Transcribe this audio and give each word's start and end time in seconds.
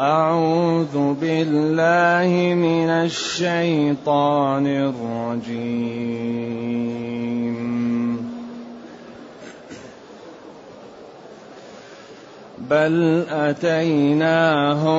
أعوذ 0.00 1.14
بالله 1.20 2.54
من 2.54 2.88
الشيطان 2.88 4.66
الرجيم. 4.66 6.00
بل 12.70 13.24
أتيناهم 13.30 14.96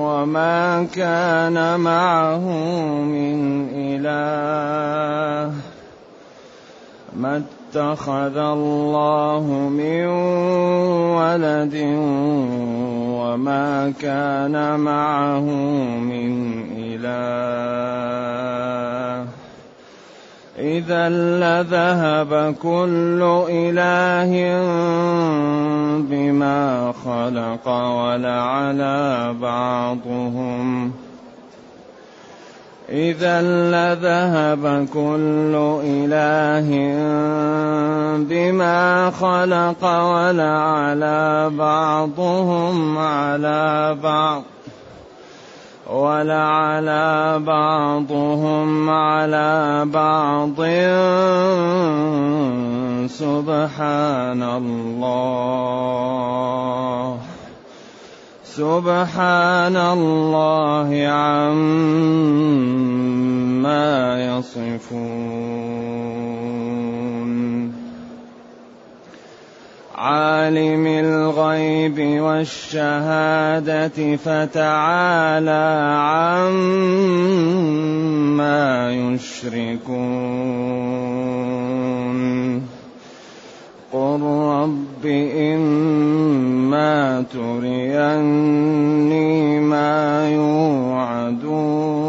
وما 0.00 0.86
كان 0.94 1.80
معه 1.80 2.44
من 3.04 3.68
إله. 3.76 5.52
ما 7.16 7.42
اتخذ 7.44 8.36
الله 8.36 9.44
من 9.68 10.06
ولد 11.20 11.76
وما 13.20 13.92
كان 14.00 14.80
معه 14.80 15.46
من 16.00 16.32
إله. 16.76 18.93
إذا 20.64 21.08
لذهب 21.08 22.54
كل 22.62 23.44
إله 23.50 24.32
بما 26.08 26.92
خلق 27.04 27.68
ولعلى 27.68 29.34
بعضهم. 29.40 30.92
إذا 32.88 33.42
لذهب 33.42 34.88
كل 34.94 35.80
إله 35.84 36.68
بما 38.28 39.10
خلق 39.10 39.84
ولعلى 39.84 41.50
بعضهم 41.58 42.98
على 42.98 43.96
بعض. 44.02 44.42
ولعلى 45.90 47.38
بعضهم 47.46 48.90
على 48.90 49.84
بعض. 49.84 50.56
سبحان 53.10 54.42
الله. 54.42 55.74
سبحان 58.44 59.76
الله 59.76 61.06
عما 61.08 61.64
يصفون. 64.38 65.53
عالم 70.04 70.86
الغيب 70.86 72.20
والشهادة 72.20 73.98
فتعالى 74.16 75.66
عما 76.00 76.74
يشركون. 78.92 79.94
قل 83.92 84.20
رب 84.22 85.06
إما 85.36 87.24
تريني 87.32 88.70
ما 89.60 90.30
يوعدون. 90.30 92.03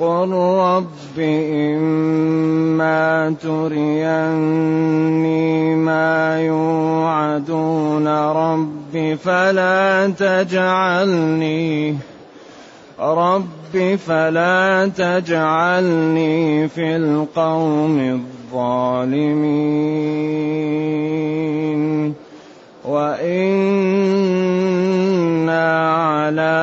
قل 0.00 0.32
رب 0.32 1.18
إما 1.18 3.34
تريني 3.42 4.14
ما 5.74 6.40
يوعدون 6.40 8.08
رب 8.08 9.16
فلا 9.24 10.12
تجعلني 10.18 11.96
رب 13.00 13.96
فلا 14.06 14.90
تجعلني 14.96 16.68
في 16.68 16.96
القوم 16.96 18.22
الظالمين. 18.52 19.56
وإنا 22.86 24.76
على 25.96 26.58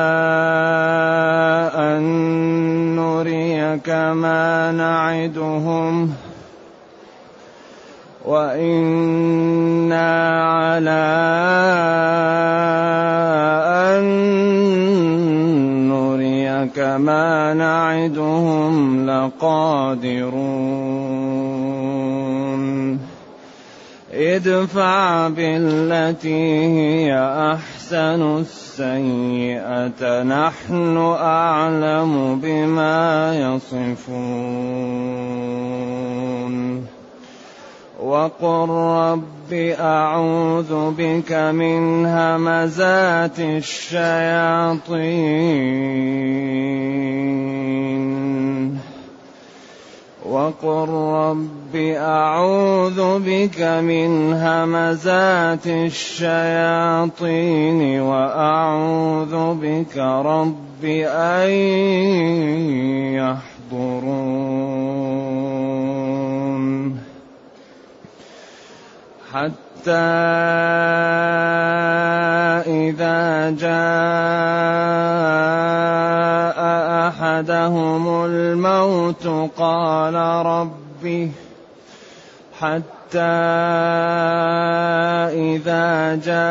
أن 1.76 2.02
نريك 2.96 3.88
ما 3.88 4.72
نعدهم 4.72 6.12
وإنا 8.24 10.10
على 10.42 11.04
أن 13.84 14.04
نريك 15.88 16.78
ما 16.78 17.54
نعدهم 17.54 19.06
لقادرون 19.10 21.03
ادفع 24.14 25.28
بالتي 25.28 26.66
هي 26.78 27.10
أحسن 27.52 28.38
السيئة. 28.38 30.22
نحن 30.22 30.96
أعلم 31.20 32.40
بما 32.40 33.34
يصفون. 33.36 34.94
وقل 38.02 38.68
رب 38.68 39.52
أعوذ 39.80 40.90
بك 40.90 41.32
من 41.32 42.06
همزات 42.06 43.40
الشياطين. 43.40 44.94
وقل 50.24 50.88
رب 50.88 51.76
أعوذ 51.96 53.18
بك 53.18 53.60
من 53.60 54.32
همزات 54.32 55.66
الشياطين 55.66 57.20
وأعوذ 58.00 59.54
بك 59.54 59.96
رب 59.98 60.84
أن 60.84 61.50
يحضرون 63.20 64.24
حتى 69.32 69.90
إذا 72.66 73.50
جاء 73.50 74.84
أحدهم 77.34 78.24
الموت 78.24 79.50
قال 79.58 80.14
ربي 80.46 81.30
حتى 82.60 83.20
إذا 85.34 86.14
جاء 86.24 86.44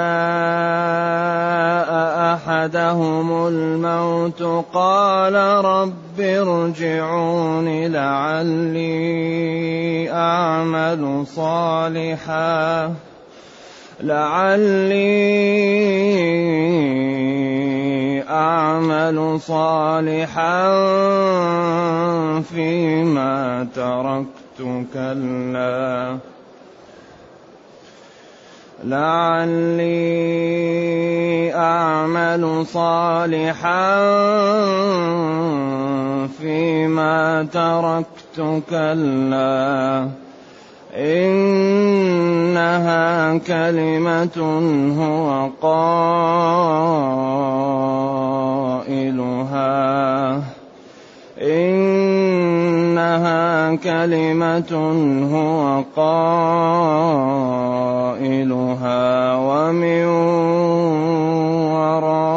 أحدهم 2.34 3.48
الموت 3.48 4.44
قال 4.74 5.36
رب 5.66 6.20
ارجعون 6.20 7.86
لعلي 7.86 8.92
أعمل 10.12 11.26
صالحا 11.28 12.94
لعلي 14.02 15.34
أعمل 18.30 19.40
صالحا 19.42 20.70
فيما 22.42 23.68
تركت 23.76 24.88
كلا. 24.94 26.18
لعلي 28.84 30.24
أعمل 31.56 32.66
صالحا 32.66 33.96
فيما 36.40 37.48
تركت 37.54 38.64
كلا. 38.70 40.08
إنها 40.96 42.58
كلمة 43.38 44.38
هو 45.00 45.50
قائلها. 45.62 46.04
إنها 51.42 52.16
كلمة 53.76 54.74
هو 55.34 55.84
قائلها. 55.96 56.24
ومن 59.36 60.06
ورائهم 61.74 62.34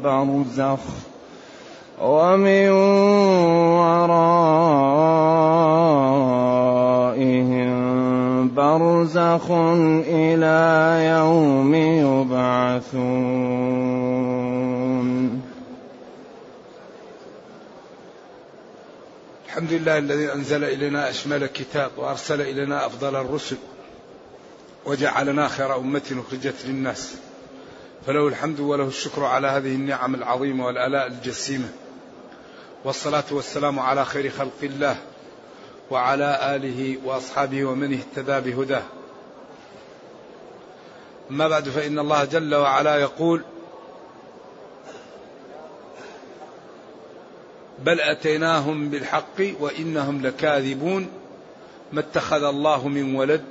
برزخ. 0.00 0.80
ومن 2.02 2.70
ورائهم 3.78 4.77
برزخ 8.78 9.50
إلى 10.06 10.56
يوم 11.18 11.74
يبعثون. 11.74 13.08
الحمد 19.46 19.72
لله 19.72 19.98
الذي 19.98 20.32
أنزل 20.32 20.64
إلينا 20.64 21.10
أشمل 21.10 21.42
الكتاب 21.42 21.90
وأرسل 21.96 22.40
إلينا 22.40 22.86
أفضل 22.86 23.16
الرسل 23.16 23.56
وجعلنا 24.86 25.48
خير 25.48 25.76
أمة 25.76 26.22
أخرجت 26.26 26.66
للناس. 26.66 27.14
فله 28.06 28.28
الحمد 28.28 28.60
وله 28.60 28.84
الشكر 28.84 29.24
على 29.24 29.48
هذه 29.48 29.74
النعم 29.74 30.14
العظيمة 30.14 30.66
والآلاء 30.66 31.06
الجسيمة. 31.06 31.68
والصلاة 32.84 33.24
والسلام 33.30 33.78
على 33.78 34.04
خير 34.04 34.30
خلق 34.30 34.60
الله. 34.62 34.96
وعلى 35.90 36.56
آله 36.56 36.96
وأصحابه 37.04 37.64
ومن 37.64 37.92
اهتدى 37.92 38.50
بهداه. 38.50 38.82
أما 41.30 41.48
بعد 41.48 41.68
فإن 41.68 41.98
الله 41.98 42.24
جل 42.24 42.54
وعلا 42.54 42.96
يقول 42.96 43.42
بل 47.78 48.00
أتيناهم 48.00 48.88
بالحق 48.88 49.40
وإنهم 49.60 50.26
لكاذبون 50.26 51.08
ما 51.92 52.00
اتخذ 52.00 52.44
الله 52.44 52.88
من 52.88 53.14
ولد 53.16 53.44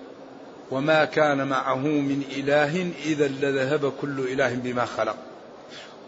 وما 0.71 1.05
كان 1.05 1.47
معه 1.47 1.77
من 1.77 2.23
إله 2.31 2.91
إذا 3.05 3.27
لذهب 3.27 3.93
كل 4.01 4.19
إله 4.19 4.55
بما 4.55 4.85
خلق. 4.85 5.15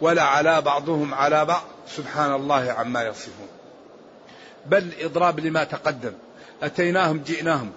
ولا 0.01 0.23
على 0.23 0.61
بعضهم 0.61 1.13
على 1.13 1.45
بعض 1.45 1.61
سبحان 1.87 2.33
الله 2.33 2.71
عما 2.71 3.07
يصفون. 3.07 3.58
بل 4.65 4.91
إضراب 5.01 5.39
لما 5.39 5.63
تقدم. 5.63 6.13
أتيناهم 6.63 7.17
جئناهم 7.17 7.71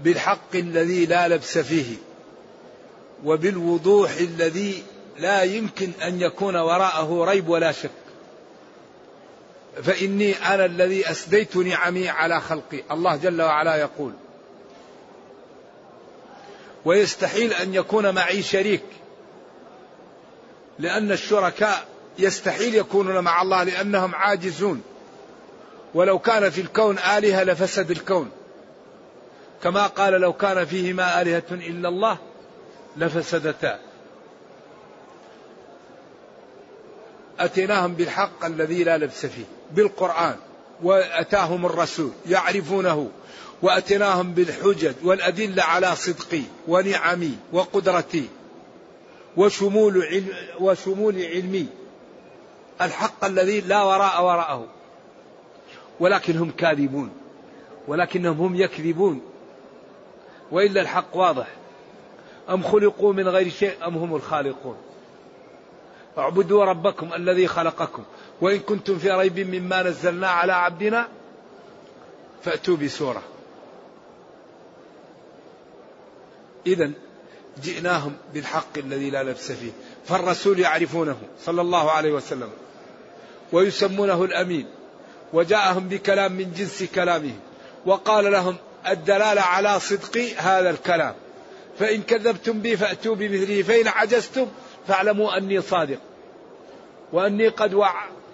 بالحق 0.00 0.54
الذي 0.54 1.06
لا 1.06 1.28
لبس 1.28 1.58
فيه 1.58 1.96
وبالوضوح 3.24 4.10
الذي 4.10 4.82
لا 5.18 5.42
يمكن 5.42 5.90
أن 6.02 6.20
يكون 6.20 6.56
وراءه 6.56 7.24
ريب 7.24 7.48
ولا 7.48 7.72
شك. 7.72 7.90
فإني 9.82 10.32
أنا 10.32 10.64
الذي 10.64 11.10
أسديت 11.10 11.56
نعمي 11.56 12.08
على 12.08 12.40
خلقي. 12.40 12.82
الله 12.90 13.16
جل 13.16 13.42
وعلا 13.42 13.76
يقول 13.76 14.12
ويستحيل 16.84 17.52
أن 17.52 17.74
يكون 17.74 18.14
معي 18.14 18.42
شريك 18.42 18.84
لأن 20.78 21.12
الشركاء 21.12 21.86
يستحيل 22.18 22.74
يكونون 22.74 23.24
مع 23.24 23.42
الله 23.42 23.62
لأنهم 23.62 24.14
عاجزون. 24.14 24.82
ولو 25.94 26.18
كان 26.18 26.50
في 26.50 26.60
الكون 26.60 26.98
آلهة 26.98 27.44
لفسد 27.44 27.90
الكون. 27.90 28.30
كما 29.62 29.86
قال 29.86 30.12
لو 30.12 30.32
كان 30.32 30.64
فيهما 30.64 31.22
آلهة 31.22 31.42
إلا 31.50 31.88
الله 31.88 32.18
لفسدتا. 32.96 33.78
أتيناهم 37.38 37.94
بالحق 37.94 38.44
الذي 38.44 38.84
لا 38.84 38.98
لبس 38.98 39.26
فيه 39.26 39.44
بالقرآن 39.70 40.36
وأتاهم 40.82 41.66
الرسول 41.66 42.10
يعرفونه 42.28 43.10
وأتيناهم 43.62 44.32
بالحجج 44.32 44.94
والأدلة 45.02 45.62
على 45.62 45.96
صدقي 45.96 46.42
ونعمي 46.68 47.36
وقدرتي 47.52 48.28
وشمول 49.36 50.24
وشمول 50.60 51.22
علمي. 51.22 51.66
الحق 52.80 53.24
الذي 53.24 53.60
لا 53.60 53.82
وراء 53.82 54.24
وراءه. 54.24 54.66
ولكن 56.00 56.36
هم 56.36 56.50
كاذبون. 56.50 57.10
ولكنهم 57.88 58.40
هم 58.40 58.54
يكذبون. 58.54 59.20
وإلا 60.52 60.80
الحق 60.80 61.16
واضح. 61.16 61.46
أم 62.50 62.62
خلقوا 62.62 63.12
من 63.12 63.28
غير 63.28 63.48
شيء 63.48 63.86
أم 63.86 63.96
هم 63.96 64.16
الخالقون؟ 64.16 64.76
اعبدوا 66.18 66.64
ربكم 66.64 67.14
الذي 67.14 67.46
خلقكم. 67.46 68.02
وإن 68.40 68.58
كنتم 68.58 68.98
في 68.98 69.10
ريب 69.10 69.38
مما 69.38 69.82
نزلنا 69.82 70.28
على 70.28 70.52
عبدنا 70.52 71.08
فأتوا 72.42 72.76
بسورة. 72.76 73.22
إذا 76.66 76.90
جئناهم 77.62 78.16
بالحق 78.34 78.78
الذي 78.78 79.10
لا 79.10 79.22
لبس 79.22 79.52
فيه. 79.52 79.70
فالرسول 80.04 80.60
يعرفونه 80.60 81.16
صلى 81.40 81.60
الله 81.60 81.90
عليه 81.90 82.12
وسلم. 82.12 82.50
ويسمونه 83.52 84.24
الأمين. 84.24 84.66
وجاءهم 85.34 85.88
بكلام 85.88 86.32
من 86.32 86.52
جنس 86.52 86.82
كلامه 86.94 87.34
وقال 87.86 88.32
لهم 88.32 88.56
الدلالة 88.88 89.40
على 89.40 89.80
صدق 89.80 90.32
هذا 90.36 90.70
الكلام. 90.70 91.14
فإن 91.78 92.02
كذبتم 92.02 92.60
بي 92.60 92.76
فأتوا 92.76 93.14
بمثله 93.14 93.62
فإن 93.62 93.88
عجزتم 93.88 94.46
فاعلموا 94.88 95.36
أني 95.36 95.62
صادق. 95.62 95.98
وأني 97.12 97.48
قد 97.48 97.74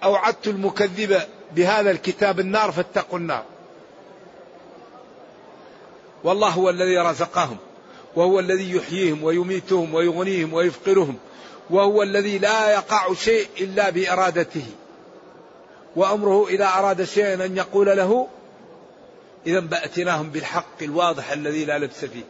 أوعدت 0.03 0.47
المكذب 0.47 1.21
بهذا 1.55 1.91
الكتاب 1.91 2.39
النار 2.39 2.71
فاتقوا 2.71 3.19
النار. 3.19 3.45
والله 6.23 6.49
هو 6.49 6.69
الذي 6.69 6.97
رزقهم 6.97 7.57
وهو 8.15 8.39
الذي 8.39 8.75
يحييهم 8.75 9.23
ويميتهم 9.23 9.93
ويغنيهم 9.93 10.53
ويفقرهم 10.53 11.17
وهو 11.69 12.03
الذي 12.03 12.37
لا 12.37 12.73
يقع 12.73 13.13
شيء 13.13 13.47
إلا 13.61 13.89
بإرادته. 13.89 14.65
وأمره 15.95 16.47
إذا 16.47 16.65
أراد 16.65 17.03
شيئا 17.03 17.45
أن 17.45 17.57
يقول 17.57 17.87
له 17.87 18.27
إذا 19.47 19.59
بأتناهم 19.59 20.29
بالحق 20.29 20.83
الواضح 20.83 21.31
الذي 21.31 21.65
لا 21.65 21.79
لبس 21.79 22.05
فيه. 22.05 22.23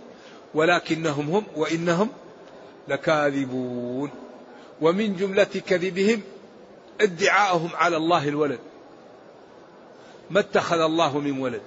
ولكنهم 0.54 1.30
هم 1.30 1.44
وإنهم 1.56 2.10
لكاذبون. 2.88 4.10
ومن 4.82 5.16
جملة 5.16 5.44
كذبهم 5.44 6.22
ادعاءهم 7.02 7.70
على 7.76 7.98
الله 7.98 8.28
الولد. 8.28 8.60
ما 10.30 10.40
اتخذ 10.40 10.80
الله 10.80 11.20
من 11.20 11.40
ولد. 11.40 11.62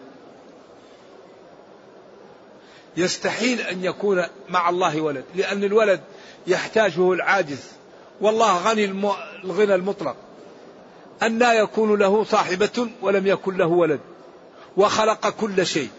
يستحيل 2.96 3.60
أن 3.60 3.84
يكون 3.84 4.24
مع 4.48 4.68
الله 4.68 5.00
ولد 5.00 5.24
لأن 5.34 5.64
الولد 5.64 6.00
يحتاجه 6.46 7.12
العاجز. 7.12 7.62
والله 8.20 8.70
غني 8.70 8.84
الغنى 9.44 9.74
المطلق. 9.74 10.16
أن 11.22 11.38
لا 11.38 11.52
يكون 11.52 11.98
له 11.98 12.24
صاحبة 12.24 12.88
ولم 13.02 13.26
يكن 13.26 13.56
له 13.56 13.66
ولد 13.66 14.00
وخلق 14.76 15.28
كل 15.28 15.66
شيء. 15.66 15.90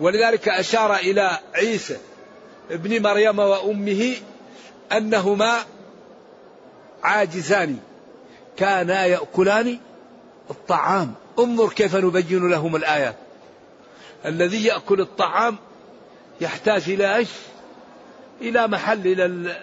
ولذلك 0.00 0.48
أشار 0.48 0.96
إلى 0.96 1.38
عيسى 1.54 1.98
ابن 2.70 3.02
مريم 3.02 3.38
وأمه 3.38 4.16
أنهما 4.92 5.58
عاجزان 7.02 7.78
كانا 8.56 9.04
يأكلان 9.04 9.78
الطعام. 10.50 11.14
انظر 11.38 11.68
كيف 11.68 11.96
نبين 11.96 12.50
لهم 12.50 12.76
الآيات. 12.76 13.16
الذي 14.26 14.64
يأكل 14.64 15.00
الطعام 15.00 15.56
يحتاج 16.40 16.90
إلى 16.90 17.16
إيش؟ 17.16 17.28
إلى 18.40 18.66
محل 18.66 19.06
إلى 19.06 19.56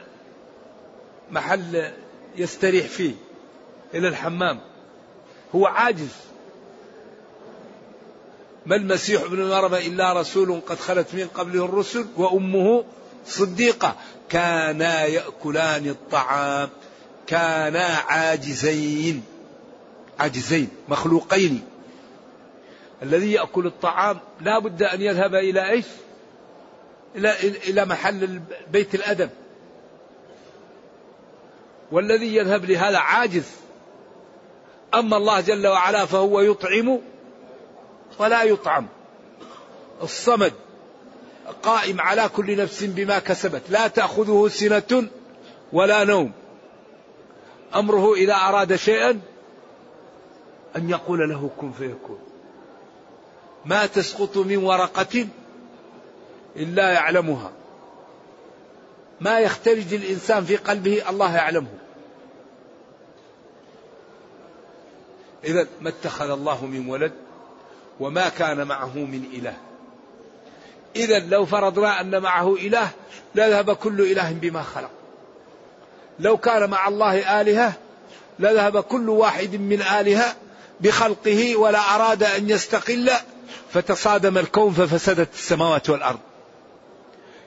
محل 1.31 1.91
يستريح 2.35 2.85
فيه. 2.87 3.13
إلى 3.93 4.07
الحمام. 4.07 4.59
هو 5.55 5.65
عاجز. 5.65 6.15
ما 8.65 8.75
المسيح 8.75 9.21
ابن 9.21 9.49
مريم 9.49 9.75
إلا 9.75 10.13
رسول 10.13 10.61
قد 10.67 10.79
خلت 10.79 11.15
من 11.15 11.27
قبله 11.27 11.65
الرسل 11.65 12.05
وأمه 12.17 12.83
صديقة. 13.25 13.95
كانا 14.29 15.05
يأكلان 15.05 15.87
الطعام. 15.87 16.69
كانا 17.27 17.85
عاجزين. 17.85 19.23
عاجزين. 20.19 20.69
مخلوقين. 20.89 21.63
الذي 23.03 23.31
يأكل 23.31 23.65
الطعام 23.65 24.19
لا 24.41 24.59
بد 24.59 24.83
أن 24.83 25.01
يذهب 25.01 25.35
إلى 25.35 25.69
إيش؟ 25.69 25.85
إلى, 27.15 27.33
إلى 27.41 27.85
محل 27.85 28.41
بيت 28.71 28.95
الأدب 28.95 29.29
والذي 31.91 32.35
يذهب 32.35 32.65
لهذا 32.65 32.97
عاجز. 32.97 33.43
أما 34.93 35.17
الله 35.17 35.41
جل 35.41 35.67
وعلا 35.67 36.05
فهو 36.05 36.41
يطعم 36.41 36.99
ولا 38.19 38.43
يطعم. 38.43 38.87
الصمد 40.03 40.53
قائم 41.63 42.01
على 42.01 42.29
كل 42.35 42.57
نفس 42.57 42.83
بما 42.83 43.19
كسبت. 43.19 43.61
لا 43.69 43.87
تأخذه 43.87 44.47
سنة 44.47 45.07
ولا 45.73 46.03
نوم. 46.03 46.31
أمره 47.75 48.13
إذا 48.13 48.33
أراد 48.35 48.75
شيئا 48.75 49.21
أن 50.75 50.89
يقول 50.89 51.29
له 51.29 51.49
كن 51.57 51.71
فيكون. 51.71 52.19
ما 53.65 53.85
تسقط 53.85 54.37
من 54.37 54.57
ورقة 54.57 55.27
إلا 56.55 56.89
يعلمها. 56.89 57.51
ما 59.21 59.39
يختلج 59.39 59.93
الإنسان 59.93 60.43
في 60.43 60.55
قلبه 60.55 61.09
الله 61.09 61.35
يعلمه. 61.35 61.80
إذا 65.43 65.67
ما 65.81 65.89
اتخذ 65.89 66.29
الله 66.29 66.65
من 66.65 66.89
ولد 66.89 67.11
وما 67.99 68.29
كان 68.29 68.67
معه 68.67 68.97
من 68.97 69.23
إله. 69.33 69.57
إذا 70.95 71.19
لو 71.19 71.45
فرضنا 71.45 72.01
أن 72.01 72.21
معه 72.21 72.55
إله 72.55 72.89
لذهب 73.35 73.73
كل 73.73 74.01
إله 74.01 74.31
بما 74.31 74.63
خلق. 74.63 74.89
لو 76.19 76.37
كان 76.37 76.69
مع 76.69 76.87
الله 76.87 77.41
آلهة 77.41 77.73
لذهب 78.39 78.83
كل 78.83 79.09
واحد 79.09 79.55
من 79.55 79.81
آلهة 79.81 80.35
بخلقه 80.81 81.55
ولا 81.55 81.95
أراد 81.95 82.23
أن 82.23 82.49
يستقل 82.49 83.11
فتصادم 83.73 84.37
الكون 84.37 84.73
ففسدت 84.73 85.33
السماوات 85.33 85.89
والأرض. 85.89 86.19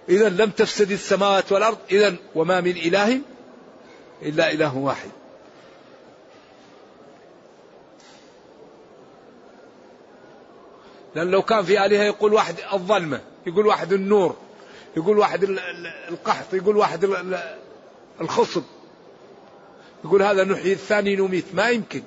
إذا 0.08 0.28
لم 0.28 0.50
تفسد 0.50 0.90
السماوات 0.90 1.52
والأرض 1.52 1.78
إذا 1.90 2.14
وما 2.34 2.60
من 2.60 2.70
إله 2.70 3.20
إلا 4.22 4.52
إله 4.52 4.76
واحد. 4.76 5.10
لأن 11.14 11.30
لو 11.30 11.42
كان 11.42 11.64
في 11.64 11.86
آلهة 11.86 12.02
يقول 12.02 12.34
واحد 12.34 12.54
الظلمة 12.72 13.20
يقول 13.46 13.66
واحد 13.66 13.92
النور 13.92 14.36
يقول 14.96 15.18
واحد 15.18 15.44
القحط 16.08 16.54
يقول 16.54 16.76
واحد 16.76 17.08
الخصب. 18.20 18.62
يقول 20.04 20.22
هذا 20.22 20.44
نحيي 20.44 20.72
الثاني 20.72 21.16
نميت. 21.16 21.54
ما 21.54 21.70
يمكن. 21.70 22.02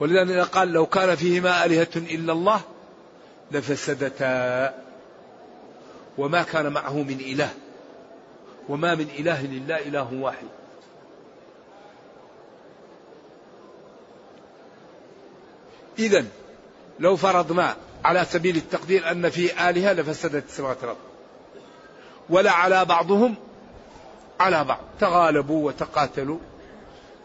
ولذلك 0.00 0.38
قال 0.38 0.72
لو 0.72 0.86
كان 0.86 1.14
فيهما 1.14 1.64
آلهة 1.64 1.88
إلا 1.96 2.32
الله 2.32 2.60
لفسدتا. 3.52 4.74
وما 6.18 6.42
كان 6.42 6.72
معه 6.72 7.02
من 7.02 7.20
إله. 7.20 7.50
وما 8.68 8.94
من 8.94 9.08
إله 9.18 9.44
إلا 9.44 9.80
إله 9.80 10.14
واحد. 10.14 10.46
إذا 15.98 16.24
لو 17.00 17.16
فرضنا 17.16 17.76
على 18.04 18.26
سبيل 18.30 18.56
التقدير 18.56 19.10
أن 19.10 19.30
في 19.30 19.70
آلهة 19.70 19.92
لفسدت 19.92 20.44
السماوات 20.48 20.76
والأرض 20.80 20.98
ولا 22.30 22.50
على 22.50 22.84
بعضهم 22.84 23.34
على 24.40 24.64
بعض. 24.64 24.80
تغالبوا 25.00 25.66
وتقاتلوا. 25.66 26.38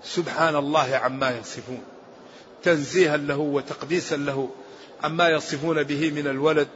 سبحان 0.04 0.56
الله 0.56 0.96
عما 0.96 1.38
يصفون. 1.38 1.84
تنزيها 2.64 3.18
له 3.18 3.38
وتقديسا 3.38 4.16
له 4.16 4.50
عما 5.04 5.30
يصفون 5.30 5.84
به 5.84 6.12
من 6.12 6.28
الولد 6.28 6.68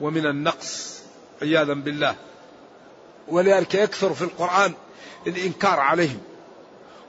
ومن 0.00 0.26
النقص 0.26 1.02
عياذا 1.42 1.72
بالله. 1.72 2.14
ولذلك 3.28 3.74
يكثر 3.74 4.14
في 4.14 4.22
القرآن 4.22 4.72
الإنكار 5.26 5.80
عليهم. 5.80 6.20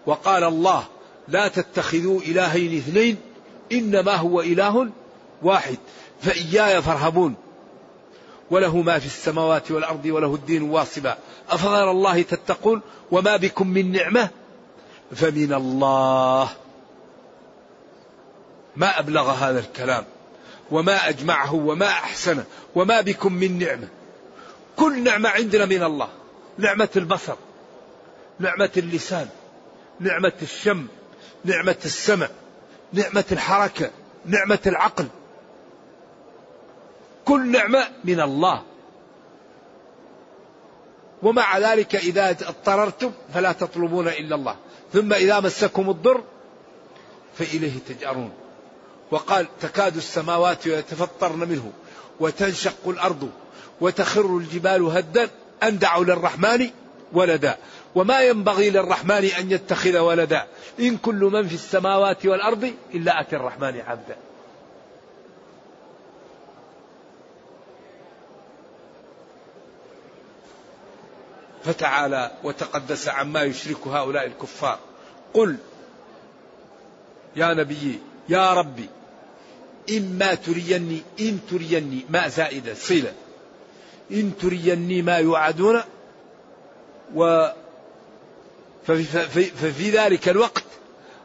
وقال 0.06 0.44
الله 0.44 0.84
لا 1.28 1.48
تتخذوا 1.48 2.22
إلهين 2.22 2.78
اثنين 2.78 3.18
إنما 3.72 4.16
هو 4.16 4.42
إله 4.42 4.88
واحد 5.44 5.78
فإياي 6.22 6.82
فارهبون. 6.82 7.36
وله 8.52 8.82
ما 8.82 9.00
في 9.00 9.06
السماوات 9.06 9.72
والأرض 9.72 10.06
وله 10.06 10.36
الدين 10.36 10.62
واصبا. 10.62 11.18
أفغير 11.50 11.92
الله 11.92 12.22
تتقون؟ 12.22 12.82
وما 13.12 13.38
بكم 13.38 13.68
من 13.68 13.92
نعمة؟ 13.92 14.30
فمن 15.16 15.54
الله. 15.54 16.50
ما 18.76 19.00
أبلغ 19.00 19.32
هذا 19.32 19.60
الكلام. 19.60 20.06
وما 20.72 21.10
أجمعه 21.10 21.54
وما 21.54 21.88
أحسنه. 21.88 22.44
وما 22.76 23.02
بكم 23.02 23.34
من 23.34 23.60
نعمة. 23.60 23.88
كل 24.78 25.04
نعمة 25.04 25.30
عندنا 25.30 25.66
من 25.66 25.84
الله. 25.84 26.10
نعمة 26.58 26.90
البصر. 26.96 27.36
نعمة 28.40 28.72
اللسان. 28.78 29.28
نعمة 30.00 30.34
الشم. 30.42 30.88
نعمة 31.46 31.78
السمع. 31.86 32.28
نعمة 32.94 33.26
الحركة. 33.32 33.92
نعمة 34.26 34.60
العقل. 34.68 35.08
كل 37.26 37.52
نعمة 37.52 37.88
من 38.04 38.22
الله. 38.22 38.64
ومع 41.24 41.58
ذلك 41.58 41.96
إذا 41.96 42.30
اضطررتم 42.30 43.12
فلا 43.34 43.52
تطلبون 43.52 44.08
إلا 44.08 44.36
الله. 44.36 44.56
ثم 44.94 45.14
إذا 45.14 45.40
مسكم 45.40 45.90
الضر 45.90 46.24
فإليه 47.38 47.80
تجأرون. 47.88 48.32
وقال 49.12 49.48
تكاد 49.62 49.96
السماوات 49.96 50.66
يتفطرن 50.66 51.40
منه 51.40 51.72
وتنشق 52.20 52.88
الأرض 52.88 53.30
وتخر 53.82 54.38
الجبال 54.38 54.82
هدا 54.82 55.30
أن 55.64 55.80
دعوا 55.80 56.04
للرحمن 56.04 56.70
ولدا. 57.14 57.58
وما 57.96 58.22
ينبغي 58.22 58.70
للرحمن 58.70 59.26
أن 59.40 59.52
يتخذ 59.52 59.98
ولدا. 59.98 60.48
إن 60.80 60.98
كل 60.98 61.16
من 61.16 61.48
في 61.48 61.54
السماوات 61.54 62.26
والأرض 62.26 62.74
إلا 62.94 63.22
أتي 63.22 63.36
الرحمن 63.36 63.82
عبدا. 63.88 64.18
فتعالى 71.64 72.32
وتقدس 72.44 73.08
عما 73.08 73.44
يشرك 73.44 73.88
هؤلاء 73.88 74.26
الكفار. 74.26 74.80
قل 75.34 75.58
يا 77.36 77.54
نبي 77.54 78.00
يا 78.30 78.54
ربي 78.54 78.90
إما 79.98 80.34
تريني 80.34 81.02
إن 81.20 81.40
تريني 81.50 82.06
ما 82.10 82.28
زائدة 82.28 82.74
صلة 82.74 83.14
إن 84.12 84.32
تريني 84.42 85.02
ما 85.02 85.18
يوعدون 85.18 85.82
و 87.16 87.48
ففي, 88.88 89.04
ففي, 89.50 89.90
ذلك 89.90 90.30
الوقت 90.30 90.64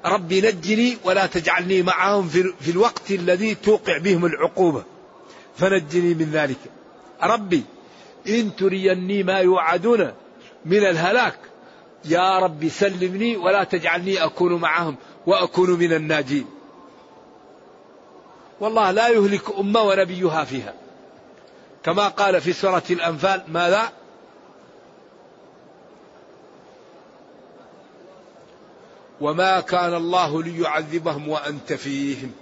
ربي 0.05 0.41
نجني 0.41 0.97
ولا 1.05 1.27
تجعلني 1.27 1.83
معهم 1.83 2.29
في 2.61 2.71
الوقت 2.71 3.11
الذي 3.11 3.55
توقع 3.55 3.99
بهم 3.99 4.27
العقوبة. 4.27 4.85
فنجني 5.57 6.15
من 6.15 6.31
ذلك. 6.33 6.59
ربي 7.23 7.63
إن 8.29 8.57
تريني 8.57 9.23
ما 9.23 9.39
يوعدون 9.39 10.13
من 10.67 10.79
الهلاك. 10.87 11.39
يا 12.05 12.39
رب 12.39 12.69
سلمني 12.69 13.37
ولا 13.37 13.65
تجعلني 13.65 14.25
أكون 14.25 14.53
معهم 14.53 14.97
وأكون 15.27 15.71
من 15.71 15.93
الناجين. 15.93 16.47
والله 18.61 18.91
لا 18.91 19.09
يهلك 19.09 19.59
أمة 19.59 19.83
ونبيها 19.83 20.45
فيها. 20.45 20.75
كما 21.85 22.09
قال 22.09 22.41
في 22.41 22.53
سورة 22.53 22.83
الأنفال 22.91 23.43
ماذا؟ 23.49 23.93
وما 29.21 29.61
كان 29.61 29.95
الله 29.95 30.43
ليعذبهم 30.43 31.29
وأنت 31.29 31.73
فيهم. 31.73 32.33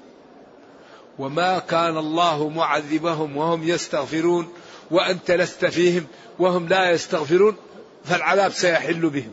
وما 1.19 1.59
كان 1.59 1.97
الله 1.97 2.49
معذبهم 2.49 3.37
وهم 3.37 3.69
يستغفرون 3.69 4.53
وأنت 4.91 5.31
لست 5.31 5.65
فيهم 5.65 6.07
وهم 6.39 6.69
لا 6.69 6.91
يستغفرون. 6.91 7.57
فالعذاب 8.05 8.53
سيحل 8.53 9.09
بهم 9.09 9.33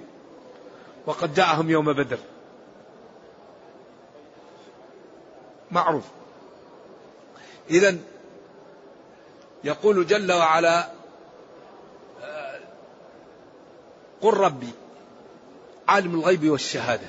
وقد 1.06 1.34
جاءهم 1.34 1.70
يوم 1.70 1.94
بدر. 1.94 2.20
معروف. 5.72 6.04
إذا 7.70 7.98
يقول 9.64 10.08
جل 10.08 10.32
وعلا 10.32 10.88
قل 14.22 14.34
ربي 14.34 14.70
عالم 15.88 16.16
الغيب 16.16 16.50
والشهادة. 16.50 17.08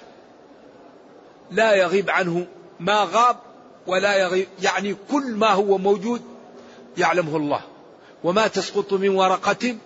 لا 1.50 1.74
يغيب 1.74 2.10
عنه 2.10 2.46
ما 2.80 3.08
غاب 3.12 3.36
ولا 3.86 4.16
يغيب 4.16 4.48
يعني 4.62 4.96
كل 5.10 5.36
ما 5.36 5.50
هو 5.50 5.78
موجود 5.78 6.22
يعلمه 6.98 7.36
الله. 7.36 7.62
وما 8.24 8.46
تسقط 8.46 8.92
من 8.92 9.08
ورقة 9.08 9.76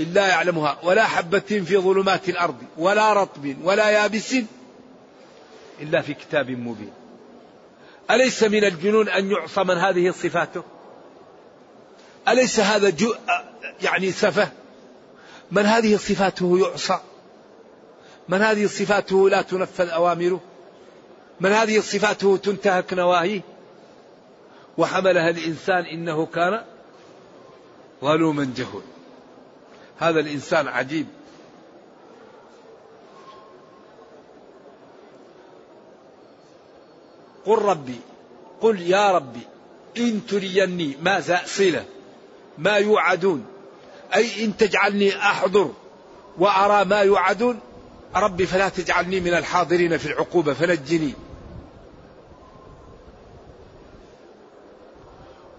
إلا 0.00 0.26
يعلمها 0.26 0.78
ولا 0.82 1.04
حبة 1.04 1.38
في 1.38 1.76
ظلمات 1.76 2.28
الأرض 2.28 2.56
ولا 2.78 3.12
رطب 3.12 3.56
ولا 3.62 3.90
يابس 3.90 4.34
إلا 5.80 6.02
في 6.02 6.14
كتاب 6.14 6.50
مبين. 6.50 6.92
أليس 8.10 8.42
من 8.42 8.64
الجنون 8.64 9.08
أن 9.08 9.30
يعصى 9.30 9.64
من 9.64 9.78
هذه 9.78 10.10
صفاته؟ 10.10 10.62
أليس 12.28 12.60
هذا 12.60 12.90
جو 12.90 13.14
يعني 13.82 14.12
سفه؟ 14.12 14.48
من 15.50 15.66
هذه 15.66 15.96
صفاته 15.96 16.58
يعصى؟ 16.58 16.98
من 18.28 18.42
هذه 18.42 18.66
صفاته 18.66 19.30
لا 19.30 19.42
تنفذ 19.42 19.88
أوامره؟ 19.88 20.40
من 21.40 21.52
هذه 21.52 21.80
صفاته 21.80 22.36
تنتهك 22.36 22.92
نواهيه؟ 22.92 23.40
وحملها 24.78 25.30
الإنسان 25.30 25.84
إنه 25.84 26.26
كان 26.26 26.64
ظلوما 28.02 28.52
جهول 28.56 28.82
هذا 29.98 30.20
الإنسان 30.20 30.68
عجيب. 30.68 31.06
قل 37.46 37.58
ربي 37.58 38.00
قل 38.60 38.80
يا 38.80 39.12
ربي 39.12 39.40
إن 39.96 40.26
تريني 40.26 40.96
ماذا 41.02 41.40
صلة 41.44 41.84
ما 42.58 42.76
يوعدون 42.76 43.46
أي 44.14 44.44
إن 44.44 44.56
تجعلني 44.56 45.16
أحضر 45.16 45.72
وأرى 46.38 46.84
ما 46.84 47.00
يوعدون 47.00 47.60
ربي 48.16 48.46
فلا 48.46 48.68
تجعلني 48.68 49.20
من 49.20 49.34
الحاضرين 49.34 49.98
في 49.98 50.06
العقوبة 50.06 50.52
فنجني. 50.54 51.12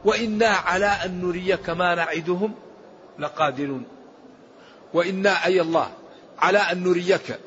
وإنا 0.06 0.48
على 0.48 0.86
أن 0.86 1.22
نريك 1.22 1.70
ما 1.70 1.96
نعدهم 1.96 2.54
لقادرون. 3.20 3.97
وإنا 4.98 5.46
أي 5.46 5.62
الله 5.62 5.92
على 6.40 6.58
أن 6.58 6.84
نريك 6.84 7.40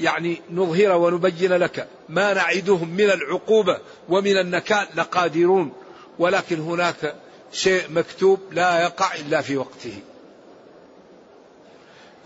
يعني 0.00 0.42
نظهر 0.50 0.96
ونبين 0.96 1.52
لك 1.52 1.88
ما 2.08 2.34
نعدهم 2.34 2.88
من 2.88 3.10
العقوبة 3.10 3.78
ومن 4.08 4.36
النكال 4.36 4.86
لقادرون. 4.94 5.72
ولكن 6.18 6.60
هناك 6.60 7.14
شيء 7.52 7.90
مكتوب 7.90 8.40
لا 8.52 8.82
يقع 8.82 9.14
إلا 9.14 9.40
في 9.40 9.56
وقته. 9.56 9.98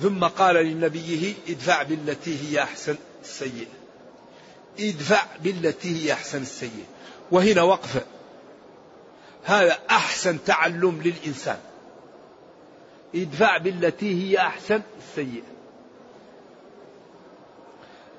ثم 0.01 0.25
قال 0.25 0.57
لنبيه 0.57 1.35
ادفع 1.49 1.83
بالتي 1.83 2.39
هي 2.43 2.63
أحسن 2.63 2.97
السيئة. 3.23 3.67
ادفع 4.81 5.23
بالتي 5.43 6.05
هي 6.05 6.13
أحسن 6.13 6.43
السيئة. 6.43 6.87
وهنا 7.31 7.63
وقفة 7.63 8.03
هذا 9.45 9.79
أحسن 9.91 10.45
تعلم 10.45 11.03
للإنسان. 11.05 11.59
ادفع 13.23 13.57
بالتي 13.57 14.23
هي 14.25 14.39
أحسن 14.39 14.83
السيئة. 14.99 15.43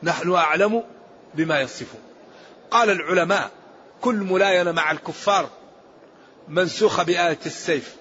نحن 0.04 0.32
أعلم 0.32 0.84
بما 1.34 1.62
يصفون. 1.62 2.02
قال 2.72 2.90
العلماء 2.90 3.52
كل 4.02 4.16
ملاينة 4.16 4.72
مع 4.72 4.92
الكفار 4.92 5.50
منسوخة 6.48 7.04
بآية 7.04 7.40
السيف. 7.46 7.96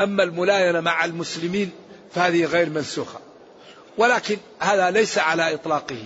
أما 0.00 0.22
الملاينة 0.22 0.80
مع 0.80 1.04
المسلمين 1.04 1.70
فهذه 2.14 2.44
غير 2.44 2.70
منسوخة. 2.70 3.20
ولكن 3.98 4.36
هذا 4.60 4.90
ليس 4.90 5.18
على 5.18 5.54
إطلاقه. 5.54 6.04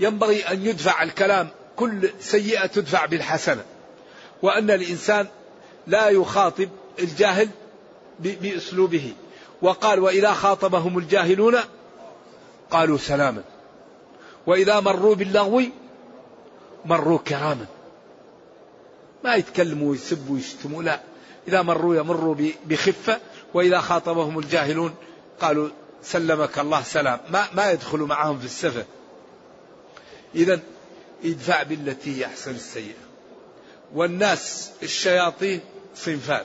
ينبغي 0.00 0.42
أن 0.42 0.66
يدفع 0.66 1.02
الكلام. 1.02 1.48
كل 1.76 2.10
سيئة 2.20 2.66
تدفع 2.66 3.06
بالحسنة. 3.06 3.64
وأن 4.42 4.70
الإنسان 4.70 5.26
لا 5.86 6.08
يخاطب 6.08 6.68
الجاهل 6.98 7.48
بأسلوبه. 8.22 9.14
وقال 9.62 10.00
وإذا 10.00 10.32
خاطبهم 10.32 10.98
الجاهلون 10.98 11.56
قالوا 12.70 12.98
سلاما. 12.98 13.42
وإذا 14.46 14.80
مروا 14.80 15.14
باللغو 15.14 15.62
مروا 16.84 17.18
كراما. 17.18 17.66
ما 19.24 19.34
يتكلموا 19.34 19.90
ويسبوا 19.90 20.34
ويشتموا 20.34 20.82
لا. 20.82 21.00
إذا 21.48 21.62
مروا 21.62 21.96
يمروا 21.96 22.36
بخفة. 22.66 23.20
وإذا 23.54 23.80
خاطبهم 23.80 24.38
الجاهلون 24.38 24.94
قالوا 25.40 25.68
سلمك 26.02 26.58
الله 26.58 26.82
سلام. 26.82 27.20
ما, 27.30 27.46
ما 27.54 27.70
يدخلوا 27.70 28.06
معهم 28.06 28.38
في 28.38 28.44
السفة. 28.44 28.84
إذا 30.34 30.60
ادفع 31.24 31.62
بالتي 31.62 32.20
هي 32.20 32.26
أحسن 32.26 32.50
السيئة. 32.50 32.94
والناس 33.94 34.70
الشياطين 34.82 35.60
صنفان. 35.96 36.44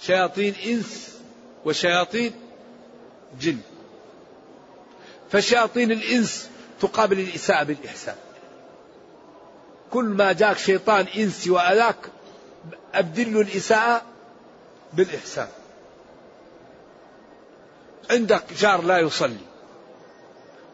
شياطين 0.00 0.54
إنس 0.66 1.18
وشياطين 1.64 2.32
جن. 3.40 3.58
فشياطين 5.30 5.92
الإنس 5.92 6.48
تقابل 6.80 7.20
الإساءة 7.20 7.62
بالإحسان. 7.62 8.16
كل 9.90 10.04
ما 10.04 10.32
جاك 10.32 10.58
شيطان 10.58 11.06
إنسي 11.16 11.50
وأذاك 11.50 11.96
أبدل 12.94 13.40
الإساءة 13.40 14.02
بالإحسان. 14.92 15.48
عندك 18.10 18.44
جار 18.58 18.82
لا 18.82 18.98
يصلي. 18.98 19.46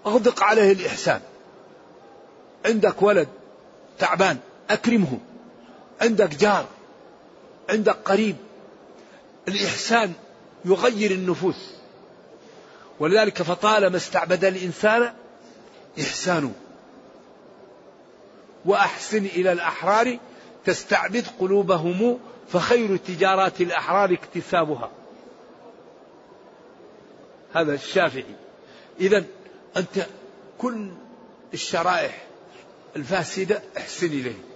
أغدق 0.07 0.43
عليه 0.43 0.73
الإحسان. 0.73 1.21
عندك 2.67 3.03
ولد 3.03 3.29
تعبان 3.99 4.39
أكرمه. 4.71 5.19
عندك 6.01 6.29
جار. 6.29 6.67
عندك 7.71 7.97
قريب 8.05 8.37
الإحسان 9.49 10.13
يغير 10.65 11.11
النفوس. 11.11 11.71
ولذلك 13.01 13.43
فطالما 13.43 13.97
استعبد 13.97 14.45
الإنسان 14.45 15.13
إحسانه. 16.01 16.53
وأحسن 18.65 19.25
إلى 19.25 19.53
الأحرار 19.53 20.19
تستعبد 20.65 21.27
قلوبهم 21.41 22.19
فخير 22.49 22.97
تجارات 22.97 23.61
الأحرار 23.61 24.13
اكتسابها. 24.13 24.91
هذا 27.55 27.75
الشافعي. 27.75 28.35
إذا 29.01 29.25
أنت 29.77 30.07
كل 30.59 30.91
الشرائح 31.55 32.27
الفاسدة 32.97 33.63
احسن 33.77 34.07
إليه. 34.07 34.56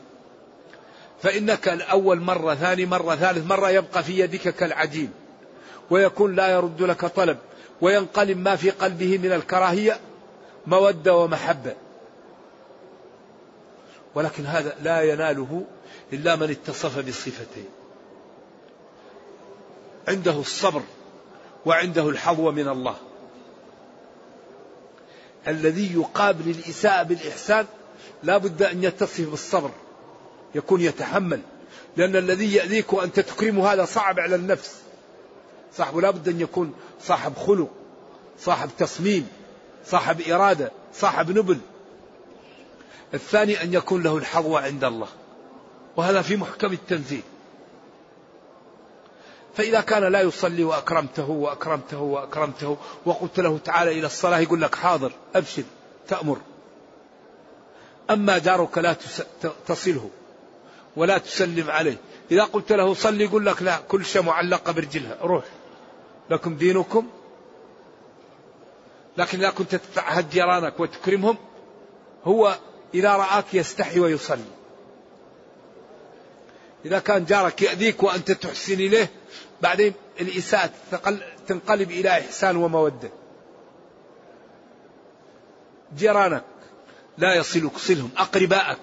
فإنك 1.22 1.68
الأول 1.68 2.20
مرة 2.20 2.54
ثاني 2.54 2.86
مرة 2.86 3.14
ثالث 3.14 3.46
مرة 3.46 3.70
يبقى 3.70 4.04
في 4.04 4.18
يدك 4.18 4.48
كالعجين 4.48 5.12
ويكون 5.90 6.34
لا 6.36 6.48
يرد 6.48 6.82
لك 6.82 7.04
طلب 7.06 7.38
وينقلب 7.80 8.38
ما 8.38 8.56
في 8.56 8.70
قلبه 8.70 9.18
من 9.18 9.32
الكراهية 9.32 10.00
مودة 10.66 11.16
ومحبة. 11.16 11.74
ولكن 14.14 14.46
هذا 14.46 14.76
لا 14.82 15.02
يناله 15.02 15.64
إلا 16.12 16.36
من 16.36 16.50
اتصف 16.50 16.98
بالصفتين. 16.98 17.68
عنده 20.08 20.40
الصبر 20.40 20.82
وعنده 21.66 22.08
الحظوة 22.08 22.52
من 22.52 22.68
الله. 22.68 22.96
الذي 25.48 25.94
يقابل 25.94 26.50
الإساءة 26.50 27.02
بالإحسان 27.02 27.66
لا 28.22 28.38
بد 28.38 28.62
أن 28.62 28.84
يتصف 28.84 29.30
بالصبر. 29.30 29.70
يكون 30.54 30.80
يتحمل. 30.80 31.40
لأن 31.96 32.16
الذي 32.16 32.54
يأذيك 32.54 32.92
وأنت 32.92 33.20
تكرمه 33.20 33.72
هذا 33.72 33.84
صعب 33.84 34.20
على 34.20 34.34
النفس. 34.34 34.80
صاحبه 35.76 36.00
لا 36.00 36.10
بد 36.10 36.28
أن 36.28 36.40
يكون 36.40 36.74
صاحب 37.02 37.36
خلق 37.36 37.70
صاحب 38.40 38.70
تصميم 38.78 39.28
صاحب 39.86 40.20
إرادة 40.20 40.72
صاحب 40.94 41.30
نبل. 41.30 41.58
الثاني 43.14 43.62
أن 43.62 43.74
يكون 43.74 44.02
له 44.02 44.16
الحظوة 44.16 44.60
عند 44.60 44.84
الله. 44.84 45.08
وهذا 45.96 46.22
في 46.22 46.36
محكم 46.36 46.72
التنزيل. 46.72 47.22
فإذا 49.56 49.80
كان 49.80 50.04
لا 50.04 50.20
يصلي 50.20 50.64
وأكرمته 50.64 51.30
وأكرمته 51.30 52.00
وأكرمته 52.00 52.76
وقلت 53.06 53.40
له 53.40 53.58
تعالى 53.64 53.90
إلى 53.90 54.06
الصلاة 54.06 54.38
يقول 54.38 54.62
لك 54.62 54.74
حاضر 54.74 55.12
أبشر 55.34 55.62
تأمر. 56.08 56.38
أما 58.10 58.38
جارك 58.38 58.78
لا 58.78 58.96
تصله. 59.66 60.10
ولا 60.96 61.18
تسلم 61.18 61.70
عليه. 61.70 61.96
إذا 62.30 62.44
قلت 62.44 62.72
له 62.72 62.94
صلي 62.94 63.24
يقول 63.24 63.46
لك 63.46 63.62
لا 63.62 63.76
كل 63.88 64.04
شيء 64.04 64.22
معلقة 64.22 64.72
برجلها. 64.72 65.16
روح. 65.22 65.44
لكم 66.30 66.56
دينكم. 66.56 67.08
لكن 69.16 69.38
إذا 69.38 69.50
كنت 69.50 69.74
تتعهد 69.74 70.30
جيرانك 70.30 70.80
وتكرمهم 70.80 71.36
هو 72.24 72.58
إذا 72.94 73.16
رآك 73.16 73.54
يستحي 73.54 74.00
ويصلي. 74.00 74.42
إذا 76.84 76.98
كان 76.98 77.24
جارك 77.24 77.62
يأذيك 77.62 78.02
وأنت 78.02 78.32
تحسن 78.32 78.74
إليه 78.74 79.10
بعدين 79.62 79.92
الإساءة 80.20 80.70
تنقلب 81.46 81.90
إلى 81.90 82.10
إحسان 82.10 82.56
ومودة. 82.56 83.10
جيرانك 85.96 86.44
لا 87.18 87.34
يصلك 87.34 87.78
صلهم. 87.78 88.10
أقرباءك. 88.16 88.78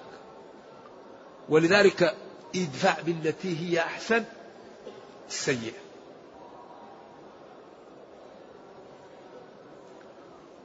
ولذلك 1.48 2.14
ادفع 2.56 3.00
بالتي 3.00 3.56
هي 3.60 3.80
أحسن 3.80 4.24
السيئة. 5.28 5.72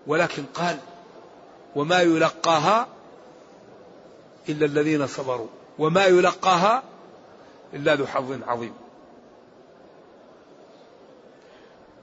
ولكن 0.08 0.43
قال 0.54 0.78
وما 1.76 2.02
يلقاها 2.02 2.88
إلا 4.50 4.65
الذين 4.65 5.08
صبروا 5.08 5.48
وما 5.80 6.06
يلقاها 6.06 6.84
إلا 7.74 7.96
ذو 7.96 8.08
حظ 8.08 8.39
عظيم. 8.48 8.74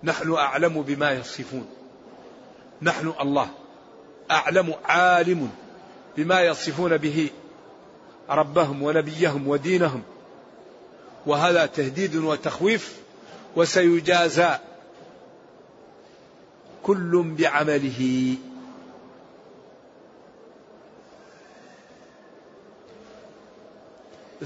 نحن 0.03 0.33
أعلم 0.35 0.83
بما 0.83 1.13
يصفون. 1.13 1.69
نحن 2.83 3.13
الله 3.21 3.51
أعلم 4.31 4.75
عالم 4.85 5.51
بما 6.17 6.41
يصفون 6.41 6.97
به. 6.97 7.31
ربهم 8.31 8.83
ونبيهم 8.83 9.49
ودينهم. 9.49 10.03
وهذا 11.27 11.67
تهديد 11.67 12.17
وتخويف 12.17 12.97
وسيجازى 13.57 14.59
كل 16.83 17.35
بعمله. 17.39 18.35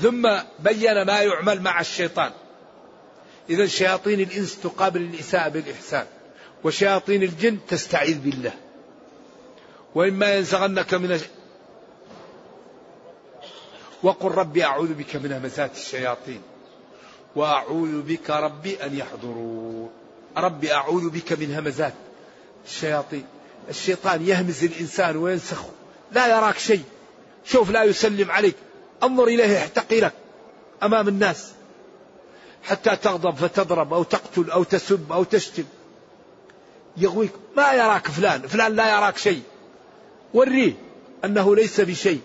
ثم 0.03 0.39
بين 0.59 1.03
ما 1.03 1.21
يعمل 1.21 1.63
مع 1.63 1.81
الشيطان. 1.81 2.33
إذا 3.51 3.67
شياطين 3.67 4.21
الإنس 4.21 4.61
تقابل 4.61 5.03
الإساءة 5.03 5.49
بالإحسان 5.49 6.07
وشياطين 6.65 7.23
الجن 7.23 7.59
تستعيذ 7.69 8.19
بالله. 8.21 8.53
وإما 9.95 10.35
ينزغنك 10.35 10.95
من 10.95 11.21
وقل 14.05 14.31
ربي 14.31 14.65
أعوذ 14.65 14.95
بك 14.95 15.17
من 15.17 15.33
همزات 15.33 15.77
الشياطين 15.77 16.43
وأعوذ 17.37 18.03
بك 18.03 18.31
ربي 18.31 18.85
أن 18.85 18.97
يحضرون. 18.97 19.91
ربي 20.37 20.73
أعوذ 20.73 21.11
بك 21.11 21.33
من 21.33 21.55
همزات 21.55 21.93
الشياطين. 22.67 23.25
الشيطان 23.69 24.27
يهمز 24.27 24.65
الإنسان 24.65 25.17
وينسخه. 25.17 25.71
لا 26.13 26.27
يراك 26.27 26.59
شيء. 26.59 26.83
شوف 27.45 27.71
لا 27.71 27.83
يسلم 27.85 28.31
عليك. 28.31 28.55
انظر 29.03 29.25
إليه 29.25 29.59
يحتقرك 29.59 30.13
أمام 30.83 31.09
الناس. 31.09 31.53
حتى 32.63 32.97
تغضب 32.97 33.35
فتضرب 33.35 33.93
أو 33.93 34.03
تقتل 34.03 34.51
أو 34.51 34.63
تسب 34.63 35.13
أو 35.13 35.25
تشتم. 35.25 35.65
يغويك. 36.97 37.33
ما 37.57 37.73
يراك 37.73 38.09
فلان. 38.09 38.43
فلان 38.43 38.77
لا 38.77 38.99
يراك 38.99 39.17
شيء. 39.17 39.43
وريه 40.35 40.73
أنه 41.25 41.57
ليس 41.57 41.81
بشيء. 41.81 42.21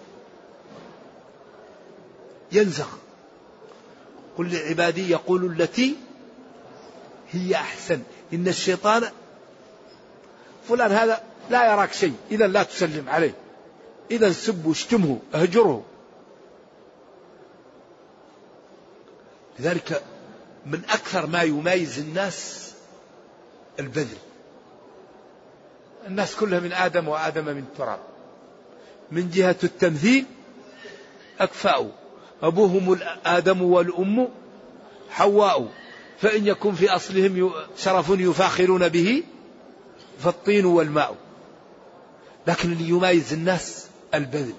ينزغ. 2.52 2.88
قل 4.38 4.54
لعبادي 4.54 5.10
يقول 5.10 5.62
التي 5.62 5.96
هي 7.32 7.56
أحسن. 7.56 8.02
إن 8.34 8.48
الشيطان 8.48 9.10
فلان 10.70 10.92
هذا 10.92 11.24
لا 11.50 11.72
يراك 11.72 11.94
شيء. 11.94 12.16
إذا 12.32 12.48
لا 12.48 12.64
تسلم 12.64 13.10
عليه. 13.10 13.34
إذا 14.12 14.32
سبه 14.32 14.72
اشتمه 14.72 15.20
اهجره. 15.34 15.86
لذلك 19.60 20.04
من 20.66 20.82
أكثر 20.90 21.26
ما 21.26 21.42
يميز 21.42 22.00
الناس 22.00 22.72
البذل. 23.80 24.18
الناس 26.08 26.36
كلها 26.36 26.60
من 26.60 26.74
آدم 26.74 27.08
وآدم 27.08 27.46
من 27.46 27.66
تراب. 27.78 28.00
من 29.12 29.30
جهة 29.30 29.56
التمثيل 29.64 30.26
أكفاء 31.40 31.92
أبوهم 32.44 33.00
آدم 33.26 33.62
والأم 33.62 34.28
حواء 35.10 35.72
فإن 36.22 36.48
يكن 36.48 36.74
في 36.74 36.90
أصلهم 36.90 37.52
شرف 37.78 38.10
يفاخرون 38.10 38.90
به 38.90 39.24
فالطين 40.20 40.66
والماء. 40.66 41.16
لكن 42.48 42.72
اللي 42.72 42.90
يميز 42.90 43.34
الناس 43.34 43.88
البذل 44.14 44.54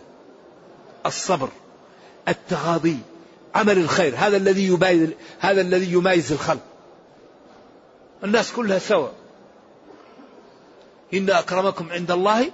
الصبر 1.07 1.49
التغاضي 2.29 2.99
عمل 3.55 3.79
الخير 3.79 4.15
هذا 4.17 4.37
الذي 4.37 4.67
يميز 4.67 5.11
هذا 5.39 5.61
الذي 5.61 5.93
يميز 5.93 6.33
الخلق. 6.33 6.63
الناس 8.25 8.53
كلها 8.53 8.79
سواء. 8.79 9.13
إن 11.15 11.31
أكرمكم 11.31 11.93
عند 11.93 12.11
الله 12.11 12.51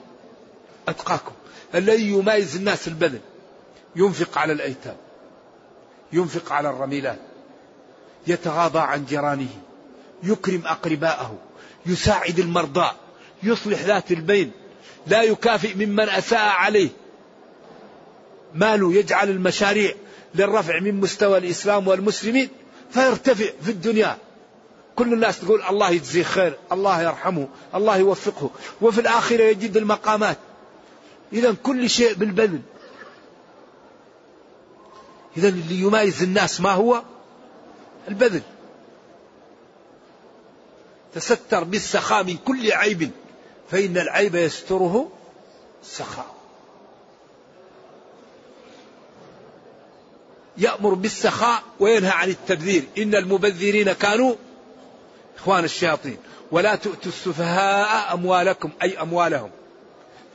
أتقاكم. 0.89 1.33
الذي 1.75 2.09
يميز 2.09 2.57
الناس 2.57 2.89
البذل 2.89 3.21
ينفق 3.97 4.39
على 4.39 4.53
الأيتام. 4.53 4.97
ينفق 6.13 6.53
على 6.53 6.71
الرميلات 6.71 7.19
يتغاضى 8.27 8.79
عن 8.79 9.05
جيرانه 9.05 9.49
يكرم 10.23 10.63
أقرباءه 10.67 11.39
يساعد 11.87 12.39
المرضى 12.39 12.91
يصلح 13.43 13.81
ذات 13.81 14.13
البين 14.13 14.51
لا 15.07 15.23
يكافئ 15.23 15.75
ممن 15.75 16.09
أساء 16.09 16.49
عليه. 16.49 16.89
ماله 18.55 18.95
يجعل 18.95 19.31
المشاريع 19.31 19.95
للرفع 20.35 20.81
من 20.81 21.01
مستوى 21.01 21.39
الإسلام 21.39 21.89
والمسلمين 21.89 22.49
فيرتفع 22.91 23.47
في 23.63 23.71
الدنيا. 23.71 24.19
كل 24.97 25.13
الناس 25.13 25.41
تقول 25.41 25.63
الله 25.63 25.91
يجزيه 25.91 26.23
خير 26.23 26.57
الله 26.73 27.03
يرحمه 27.03 27.49
الله 27.75 27.97
يوفقه 27.97 28.51
وفي 28.81 29.01
الآخرة 29.01 29.43
يجد 29.43 29.77
المقامات. 29.77 30.39
إذا 31.33 31.55
كل 31.63 31.91
شيء 31.91 32.15
بالبذل 32.15 32.61
إذا 35.37 35.49
اللي 35.49 35.81
يميز 35.81 36.23
الناس 36.23 36.61
ما 36.61 36.71
هو؟ 36.71 37.03
البذل. 38.09 38.43
تستر 41.15 41.65
بالسخاء 41.65 42.25
من 42.25 42.37
كل 42.37 42.73
عيب 42.73 43.11
فإن 43.71 43.99
العيب 43.99 44.35
يستره 44.35 45.13
السخاء. 45.83 46.35
يأمر 50.59 50.95
بالسخاء 50.95 51.63
وينهى 51.81 52.11
عن 52.11 52.29
التبذير. 52.29 52.85
إن 52.99 53.15
المبذرين 53.15 53.93
كانوا 53.93 54.35
إخوان 55.37 55.65
الشياطين. 55.65 56.17
ولا 56.51 56.75
تؤتوا 56.75 57.13
السفهاء 57.13 58.15
أموالكم 58.15 58.71
أي 58.83 59.01
أموالهم. 59.01 59.51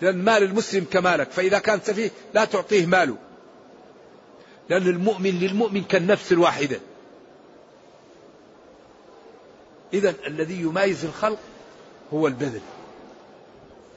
لأن 0.02 0.24
مال 0.24 0.44
المسلم 0.44 0.86
كمالك. 0.92 1.32
فإذا 1.32 1.60
كان 1.60 1.80
سفيه 1.86 2.12
لا 2.34 2.46
تعطيه 2.46 2.86
ماله. 2.86 3.18
لأن 4.72 4.88
المؤمن 4.88 5.40
للمؤمن 5.40 5.84
كالنفس 5.84 6.32
الواحدة. 6.32 6.80
إذا 9.94 10.16
الذي 10.28 10.62
يميز 10.62 11.06
الخلق 11.06 11.40
هو 12.14 12.28
البذل. 12.28 12.62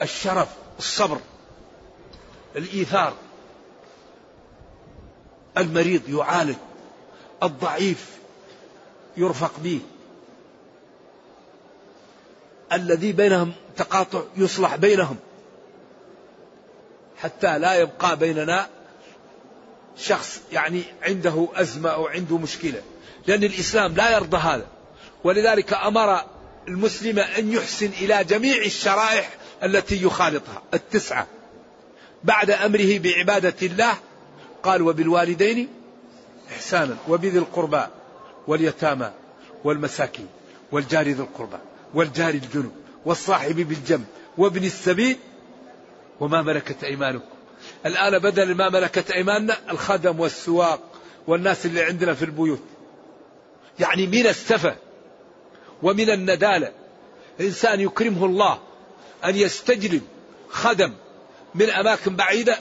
الشرف 0.03 0.49
الصبر 0.79 1.19
الإيثار. 2.57 3.15
المريض 5.59 6.09
يعالج 6.09 6.57
الضعيف 7.43 8.19
يرفق 9.17 9.53
به. 9.59 9.81
الذي 12.73 13.13
بينهم 13.13 13.53
تقاطع 13.77 14.23
يصلح 14.37 14.77
بينهم. 14.77 15.17
حتى 17.17 17.59
لا 17.59 17.75
يبقى 17.75 18.17
بيننا 18.17 18.74
شخص 19.97 20.41
يعني 20.53 20.83
عنده 21.03 21.49
أزمة 21.55 21.91
أو 21.91 22.07
عنده 22.07 22.39
مشكلة. 22.39 22.83
لأن 23.27 23.45
الإسلام 23.45 23.95
لا 23.95 24.11
يرضى 24.17 24.37
هذا. 24.37 24.67
ولذلك 25.25 25.73
أمر 25.73 26.21
المسلم 26.69 27.19
أن 27.19 27.53
يحسن 27.53 27.91
إلى 28.01 28.25
جميع 28.25 28.57
الشرائح 28.57 29.31
التي 29.63 30.03
يخالطها. 30.03 30.63
التسعة. 30.75 31.27
بعد 32.25 32.51
أمره 32.51 32.99
بعبادة 32.99 33.55
الله 33.63 33.95
قال 34.63 34.83
وبالوالدين 34.83 35.69
إحسانا 36.53 36.97
وبذي 37.09 37.39
القربى 37.39 37.83
واليتامى 38.47 39.11
والمساكين 39.65 40.27
والجار 40.73 41.05
ذي 41.05 41.23
القربى 41.23 41.57
والجار 41.95 42.35
الجنوب 42.35 42.73
والصاحب 43.05 43.57
بالجنب 43.57 44.05
وابن 44.39 44.65
السبيل 44.65 45.17
وما 46.21 46.43
ملكت 46.43 46.85
أيمانكم. 46.85 47.34
الآن 47.87 48.19
بدل 48.19 48.55
ما 48.55 48.69
ملكت 48.69 49.11
أيماننا 49.11 49.57
الخدم 49.71 50.21
والسواق 50.21 50.81
والناس 51.27 51.67
اللي 51.67 51.83
عندنا 51.83 52.15
في 52.15 52.25
البيوت. 52.25 52.63
يعني 53.79 54.07
من 54.07 54.27
السفة 54.27 54.77
ومن 55.83 56.11
الندالة. 56.11 56.73
إنسان 57.41 57.81
يكرمه 57.81 58.25
الله 58.25 58.59
أن 59.25 59.37
يستجلب 59.37 60.03
خدم 60.51 60.93
من 61.55 61.71
أماكن 61.71 62.17
بعيدة 62.17 62.59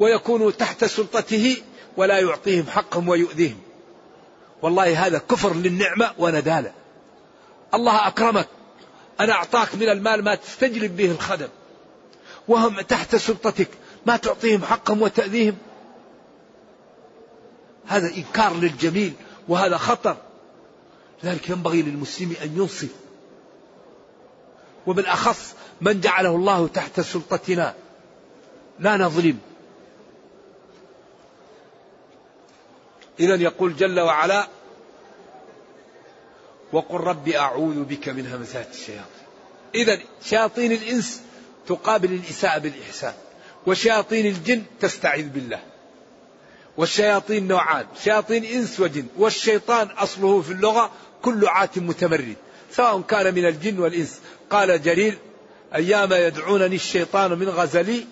ويكونوا 0.00 0.50
تحت 0.50 0.84
سلطته 0.84 1.56
ولا 1.96 2.18
يعطيهم 2.18 2.66
حقهم 2.66 3.08
ويؤذيهم. 3.08 3.60
والله 4.62 5.06
هذا 5.06 5.18
كفر 5.18 5.54
للنعمة 5.54 6.12
وندالة. 6.18 6.72
الله 7.74 8.06
أكرمك. 8.06 8.48
أنا 9.20 9.32
أعطاك 9.32 9.74
من 9.74 9.88
المال 9.88 10.24
ما 10.24 10.34
تستجلب 10.34 10.96
به 10.96 11.10
الخدم. 11.10 11.48
وهم 12.48 12.80
تحت 12.80 13.16
سلطتك. 13.16 13.68
ما 14.06 14.16
تعطيهم 14.16 14.62
حقهم 14.62 15.02
وتأذيهم. 15.02 15.56
هذا 17.86 18.14
إنكار 18.16 18.54
للجميل 18.54 19.12
وهذا 19.48 19.76
خطر. 19.76 20.16
لذلك 21.22 21.48
ينبغي 21.48 21.82
للمسلم 21.82 22.34
أن 22.42 22.56
ينصف. 22.56 22.88
وبالأخص 24.86 25.54
من 25.80 26.00
جعله 26.00 26.36
الله 26.36 26.68
تحت 26.68 27.00
سلطتنا. 27.00 27.74
لا 28.78 28.96
نظلم. 28.96 29.38
إذا 33.20 33.34
يقول 33.34 33.76
جل 33.76 34.00
وعلا 34.00 34.48
وقل 36.72 36.96
ربي 36.96 37.38
أعوذ 37.38 37.84
بك 37.84 38.08
من 38.08 38.26
همزات 38.26 38.70
الشياطين. 38.70 39.26
إذا 39.74 39.98
شياطين 40.22 40.72
الإنس 40.72 41.22
تقابل 41.66 42.12
الإساءة 42.12 42.58
بالإحسان. 42.58 43.14
وشياطين 43.66 44.26
الجن 44.26 44.62
تستعيذ 44.80 45.28
بالله. 45.28 45.60
والشياطين 46.76 47.48
نوعان 47.48 47.86
شياطين 48.04 48.44
إنس 48.44 48.80
وجن. 48.80 49.06
والشيطان 49.18 49.86
أصله 49.86 50.42
في 50.42 50.52
اللغة 50.52 50.90
كل 51.22 51.46
عات 51.46 51.78
متمرد 51.78 52.36
سواء 52.72 53.00
كان 53.00 53.34
من 53.34 53.46
الجن 53.46 53.78
والإنس. 53.78 54.20
قال 54.50 54.82
جرير 54.82 55.18
أيام 55.74 56.12
يدعونني 56.12 56.76
الشيطان 56.76 57.38
من 57.38 57.48
غزلي 57.48 58.06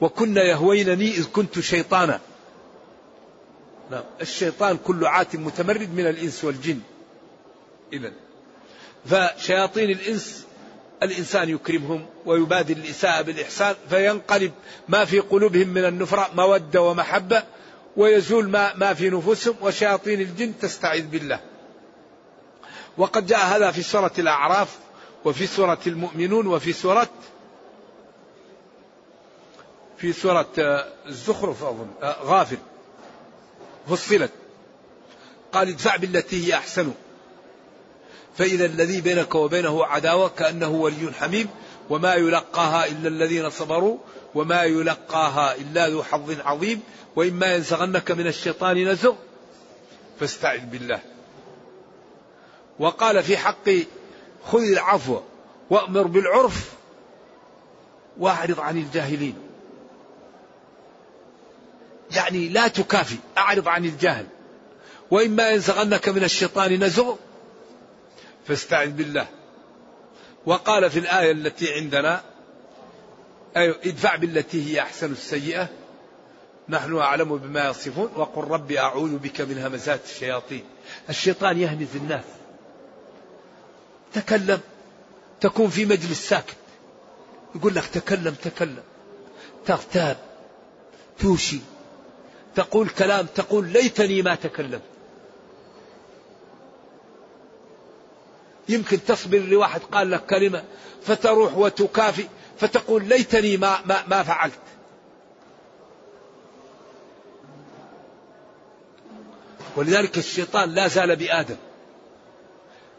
وكن 0.00 0.36
يهوينني 0.36 1.10
إذ 1.10 1.26
كنت 1.32 1.60
شيطانا. 1.60 2.20
نعم 3.90 4.04
الشيطان 4.20 4.76
كل 4.76 5.06
عات 5.06 5.36
متمرد 5.36 5.94
من 5.94 6.06
الإنس 6.06 6.44
والجن. 6.44 6.80
إذا 7.92 8.12
فشياطين 9.06 9.90
الإنس 9.90 10.45
الإنسان 11.02 11.48
يكرمهم 11.48 12.06
ويبادل 12.26 12.78
الإساءة 12.78 13.22
بالإحسان 13.22 13.74
فينقلب 13.90 14.52
ما 14.88 15.04
في 15.04 15.20
قلوبهم 15.20 15.68
من 15.68 15.84
النفرة 15.84 16.30
مودة 16.34 16.82
ومحبة 16.82 17.42
ويزول 17.96 18.48
ما, 18.48 18.74
ما 18.74 18.94
في 18.94 19.10
نفوسهم 19.10 19.54
وشياطين 19.60 20.20
الجن 20.20 20.58
تستعيذ 20.58 21.06
بالله. 21.06 21.40
وقد 22.98 23.26
جاء 23.26 23.46
هذا 23.46 23.70
في 23.70 23.82
سورة 23.82 24.12
الأعراف 24.18 24.78
وفي 25.24 25.46
سورة 25.46 25.78
المؤمنون 25.86 26.46
وفي 26.46 26.72
سورة 26.72 27.08
في 29.98 30.12
سورة 30.12 30.52
الزخرف 31.06 31.64
أظن 31.64 31.88
غافل 32.02 32.58
فصلت. 33.88 34.30
قال 35.52 35.68
ادفع 35.68 35.96
بالتي 35.96 36.46
هي 36.46 36.54
أحسن. 36.54 36.92
فإذا 38.36 38.64
الذي 38.64 39.00
بينك 39.00 39.34
وبينه 39.34 39.84
عداوة 39.84 40.28
كأنه 40.28 40.68
ولي 40.68 41.12
حميم 41.12 41.48
وما 41.90 42.14
يلقاها 42.14 42.86
إلا 42.86 43.08
الذين 43.08 43.50
صبروا 43.50 43.98
وما 44.34 44.62
يلقاها 44.62 45.54
إلا 45.54 45.88
ذو 45.88 46.02
حظ 46.02 46.40
عظيم 46.40 46.80
وإما 47.16 47.54
ينزغنك 47.54 48.10
من 48.10 48.26
الشيطان 48.26 48.88
نزغ. 48.88 49.14
فاستعذ 50.20 50.66
بالله. 50.66 51.00
وقال 52.78 53.22
في 53.22 53.36
حق 53.36 53.70
خذ 54.46 54.62
العفو 54.62 55.20
وأمر 55.70 56.02
بالعرف 56.02 56.72
واعرض 58.18 58.60
عن 58.60 58.76
الجاهلين. 58.78 59.34
يعني 62.10 62.48
لا 62.48 62.68
تكافي 62.68 63.16
أعرض 63.38 63.68
عن 63.68 63.84
الجهل 63.84 64.26
وإما 65.10 65.50
ينزغنك 65.50 66.08
من 66.08 66.24
الشيطان 66.24 66.84
نزغ 66.84 67.14
فاستعذ 68.48 68.90
بالله. 68.90 69.26
وقال 70.46 70.90
في 70.90 70.98
الآية 70.98 71.32
التي 71.32 71.74
عندنا 71.74 72.22
أيوة 73.56 73.76
ادفع 73.84 74.16
بالتي 74.16 74.74
هي 74.74 74.80
أحسن 74.80 75.12
السيئة. 75.12 75.68
نحن 76.68 76.96
أعلم 76.98 77.36
بما 77.36 77.68
يصفون. 77.68 78.10
وقل 78.16 78.44
ربي 78.44 78.78
أعوذ 78.78 79.18
بك 79.18 79.40
من 79.40 79.58
همزات 79.58 80.00
الشياطين. 80.04 80.64
الشيطان 81.08 81.58
يهمز 81.58 81.96
الناس. 81.96 82.24
تكلم. 84.12 84.60
تكون 85.40 85.68
في 85.68 85.84
مجلس 85.86 86.28
ساكت. 86.28 86.56
يقول 87.54 87.74
لك 87.74 87.86
تكلم 87.86 88.34
تكلم. 88.34 88.82
تغتاب. 89.66 90.16
توشي. 91.18 91.60
تقول 92.54 92.88
كلام 92.88 93.26
تقول 93.26 93.68
ليتني 93.68 94.22
ما 94.22 94.34
تكلمت. 94.34 94.95
يمكن 98.68 99.04
تصبر 99.04 99.38
لواحد 99.38 99.80
قال 99.80 100.10
لك 100.10 100.26
كلمة 100.26 100.64
فتروح 101.02 101.56
وتكافئ 101.56 102.26
فتقول 102.58 103.04
ليتني 103.04 103.56
ما, 103.56 103.78
ما, 103.86 104.06
ما 104.06 104.22
فعلت. 104.22 104.58
ولذلك 109.76 110.18
الشيطان 110.18 110.70
لا 110.70 110.88
زال 110.88 111.16
بآدم. 111.16 111.56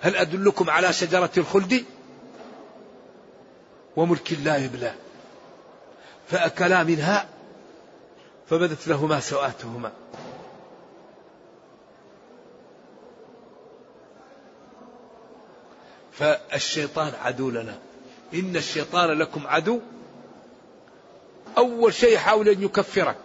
هل 0.02 0.16
أدلكم 0.16 0.70
على 0.70 0.94
شجرة 0.94 1.32
الخلد؟ 1.38 1.86
وملك 3.96 4.34
لا 4.44 4.58
يبلى 4.58 4.94
فأكلا 6.28 6.84
منها 6.84 7.30
فبدت 8.50 8.88
لهما 8.88 9.20
سوآتهما. 9.20 9.92
فالشيطان 16.20 17.14
عدو 17.24 17.50
لنا. 17.50 17.78
إن 18.34 18.56
الشيطان 18.56 19.10
لكم 19.10 19.48
عدو. 19.48 19.80
أول 21.58 21.94
شيء 21.94 22.14
يحاول 22.14 22.50
أن 22.50 22.64
يكفرك. 22.64 23.18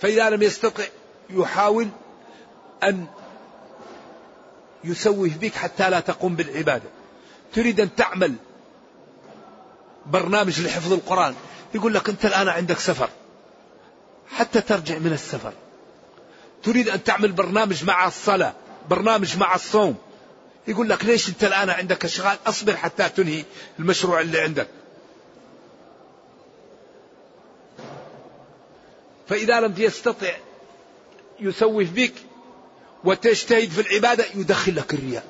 فإذا 0.00 0.30
لم 0.30 0.42
يستطع 0.42 0.84
يحاول 1.30 1.88
أن 2.82 3.06
يسوه 4.84 5.30
بك 5.40 5.54
حتى 5.54 5.90
لا 5.90 6.00
تقوم 6.00 6.36
بالعبادة. 6.36 6.88
تريد 7.54 7.80
أن 7.80 7.94
تعمل 7.94 8.34
برنامج 10.06 10.60
لحفظ 10.60 10.92
القرآن. 10.92 11.34
يقول 11.74 11.94
لك 11.94 12.08
أنت 12.08 12.26
الآن 12.26 12.48
عندك 12.48 12.78
سفر. 12.78 13.08
حتى 14.28 14.60
ترجع 14.60 14.98
من 14.98 15.12
السفر. 15.12 15.52
تريد 16.62 16.88
أن 16.88 17.04
تعمل 17.04 17.32
برنامج 17.32 17.84
مع 17.84 18.06
الصلاة 18.06 18.52
برنامج 18.90 19.36
مع 19.38 19.54
الصوم. 19.54 19.96
يقول 20.68 20.88
لك 20.88 21.04
ليش 21.04 21.28
أنت 21.28 21.44
الآن 21.44 21.70
عندك 21.70 22.04
أشغال؟ 22.04 22.38
أصبر 22.46 22.76
حتى 22.76 23.08
تنهي 23.08 23.44
المشروع 23.78 24.20
اللي 24.20 24.40
عندك. 24.40 24.68
فإذا 29.28 29.60
لم 29.60 29.74
يستطع 29.78 30.32
يسوف 31.40 31.90
بك 31.90 32.12
وتجتهد 33.04 33.68
في 33.70 33.80
العبادة 33.80 34.24
يدخل 34.34 34.76
لك 34.76 34.94
الرياء. 34.94 35.24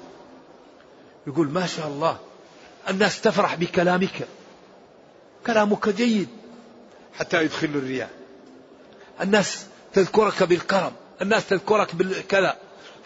يقول 1.27 1.49
ما 1.49 1.67
شاء 1.67 1.87
الله 1.87 2.19
الناس 2.89 3.21
تفرح 3.21 3.55
بكلامك. 3.55 4.29
كلامك 5.47 5.89
جيد 5.89 6.29
حتى 7.19 7.45
يدخل 7.45 7.67
الرياء. 7.67 8.11
الناس 9.21 9.67
تذكرك 9.93 10.43
بالكرم 10.43 10.93
الناس 11.23 11.47
تذكرك 11.47 11.95
بالكذا 11.95 12.57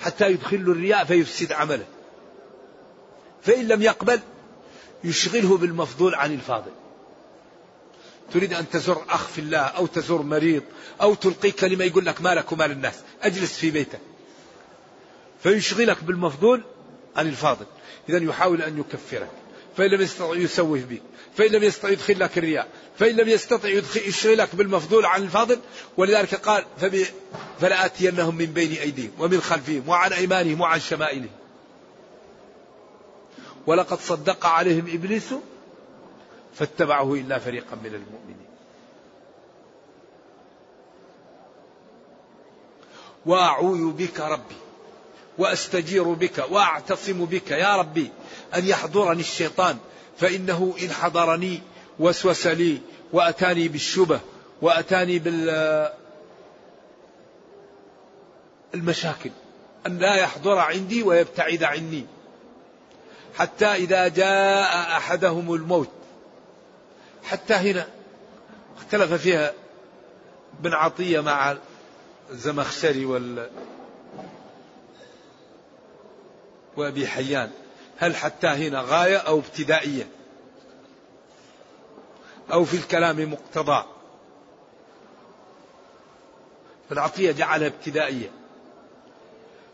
حتى 0.00 0.30
يدخل 0.30 0.56
الرياء 0.56 1.04
فيفسد 1.04 1.52
عمله. 1.52 1.86
فإن 3.46 3.68
لم 3.68 3.82
يقبل 3.82 4.20
يشغله 5.04 5.56
بالمفضول 5.56 6.14
عن 6.14 6.35
الفاضل. 6.35 6.70
تريد 8.32 8.52
أن 8.52 8.70
تزور 8.70 9.04
أخ 9.09 9.28
في 9.28 9.40
الله 9.40 9.59
أو 9.59 9.87
تزور 9.87 10.22
مريض 10.22 10.62
أو 11.00 11.14
تلقي 11.14 11.50
كلمة 11.50 11.85
يقول 11.85 12.06
لك 12.06 12.20
مالك 12.20 12.52
ومال 12.52 12.70
الناس 12.70 12.94
أجلس 13.22 13.59
في 13.59 13.70
بيتك. 13.70 14.00
فيشغلك 15.42 16.04
بالمفضول 16.04 16.64
عن 17.16 17.28
الفاضل. 17.28 17.66
إذا 18.09 18.18
يحاول 18.18 18.62
أن 18.62 18.78
يكفرك. 18.78 19.30
فإن 19.76 19.90
لم 19.90 20.00
يستطع 20.00 20.35
يسوه 20.35 20.80
بك. 20.90 21.02
فإن 21.37 21.52
لم 21.52 21.62
يستطع 21.62 21.88
يدخل 21.88 22.20
لك 22.20 22.38
الرياء. 22.38 22.68
فإن 22.98 23.16
لم 23.16 23.28
يستطع 23.28 23.68
يشغلك 24.06 24.54
بالمفضول 24.54 25.06
عن 25.06 25.22
الفاضل. 25.22 25.59
ولذلك 25.96 26.35
قال 26.35 26.64
فلآتينهم 27.61 28.35
من 28.35 28.46
بين 28.46 28.72
أيديهم 28.72 29.11
ومن 29.18 29.40
خلفهم 29.40 29.88
وعن 29.88 30.12
أيمانهم 30.12 30.61
وعن 30.61 30.80
شمائلهم. 30.80 31.45
ولقد 33.66 33.98
صدق 33.98 34.46
عليهم 34.46 34.85
إبليس 34.94 35.35
فاتبعه 36.55 37.14
إلا 37.14 37.38
فريقا 37.38 37.76
من 37.76 37.94
المؤمنين. 37.94 38.46
وأعوذ 43.26 43.92
بك 43.92 44.20
ربي 44.20 44.57
وأستجير 45.38 46.02
بك 46.02 46.44
وأعتصم 46.50 47.24
بك 47.24 47.50
يا 47.50 47.76
ربي 47.76 48.11
أن 48.55 48.66
يحضرني 48.66 49.20
الشيطان 49.20 49.76
فإنه 50.18 50.74
إن 50.83 50.90
حضرني 50.90 51.61
وسوس 51.98 52.46
لي 52.46 52.81
وأتاني 53.12 53.68
بالشبه 53.68 54.20
وأتاني 54.62 55.18
بال 55.18 55.50
المشاكل 58.74 59.31
أن 59.87 59.98
لا 59.98 60.14
يحضر 60.14 60.59
عندي 60.59 61.02
ويبتعد 61.02 61.62
عني. 61.62 62.07
حتى 63.38 63.66
إذا 63.66 64.09
جاء 64.09 64.96
أحدهم 64.96 65.55
الموت. 65.55 65.90
حتى 67.25 67.55
هنا 67.55 67.87
اختلف 68.77 69.12
فيها 69.12 69.53
بن 70.61 70.72
عطية 70.72 71.20
مع 71.20 71.57
الزمخشري 72.31 73.05
وال 73.05 73.51
وأبي 76.77 77.07
حيان. 77.07 77.51
هل 77.99 78.16
حتى 78.16 78.46
هنا 78.46 78.81
غاية 78.81 79.16
أو 79.16 79.38
ابتدائية؟ 79.38 80.09
أو 82.53 82.64
في 82.64 82.77
الكلام 82.77 83.33
مقتضى؟ 83.33 83.85
فالعطية 86.90 87.33
جعلها 87.33 87.68
ابتدائية. 87.68 88.31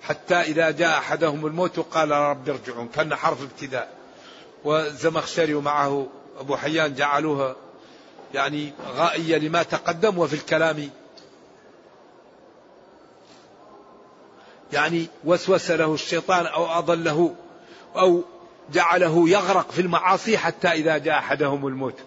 حتى 0.02 0.34
إذا 0.34 0.70
جاء 0.70 0.98
أحدهم 0.98 1.46
الموت 1.46 1.80
قال 1.80 2.10
رب 2.10 2.48
ارجعون 2.48 2.88
كأن 2.88 3.14
حرف 3.14 3.42
ابتداء. 3.42 3.92
والزمخشري 4.64 5.54
ومعه 5.54 6.06
أبو 6.38 6.56
حيان 6.56 6.94
جعلوها 6.94 7.56
يعني 8.34 8.72
غائية 8.96 9.38
لما 9.38 9.62
تقدم 9.62 10.18
وفي 10.18 10.34
الكلام. 10.34 10.90
يعني 14.72 15.06
وسوس 15.24 15.70
له 15.70 15.94
الشيطان 15.94 16.46
أو 16.46 16.66
أضله 16.66 17.34
أو 17.96 18.22
جعله 18.72 19.28
يغرق 19.28 19.70
في 19.70 19.80
المعاصي 19.80 20.38
حتى 20.38 20.68
إذا 20.68 20.98
جاء 20.98 21.18
أحدهم 21.18 21.66
الموت. 21.66 21.98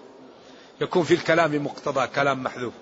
يكون 0.82 1.04
في 1.04 1.14
الكلام 1.14 1.66
مقتضى 1.66 2.08
كلام 2.08 2.44
محذوف. 2.44 2.74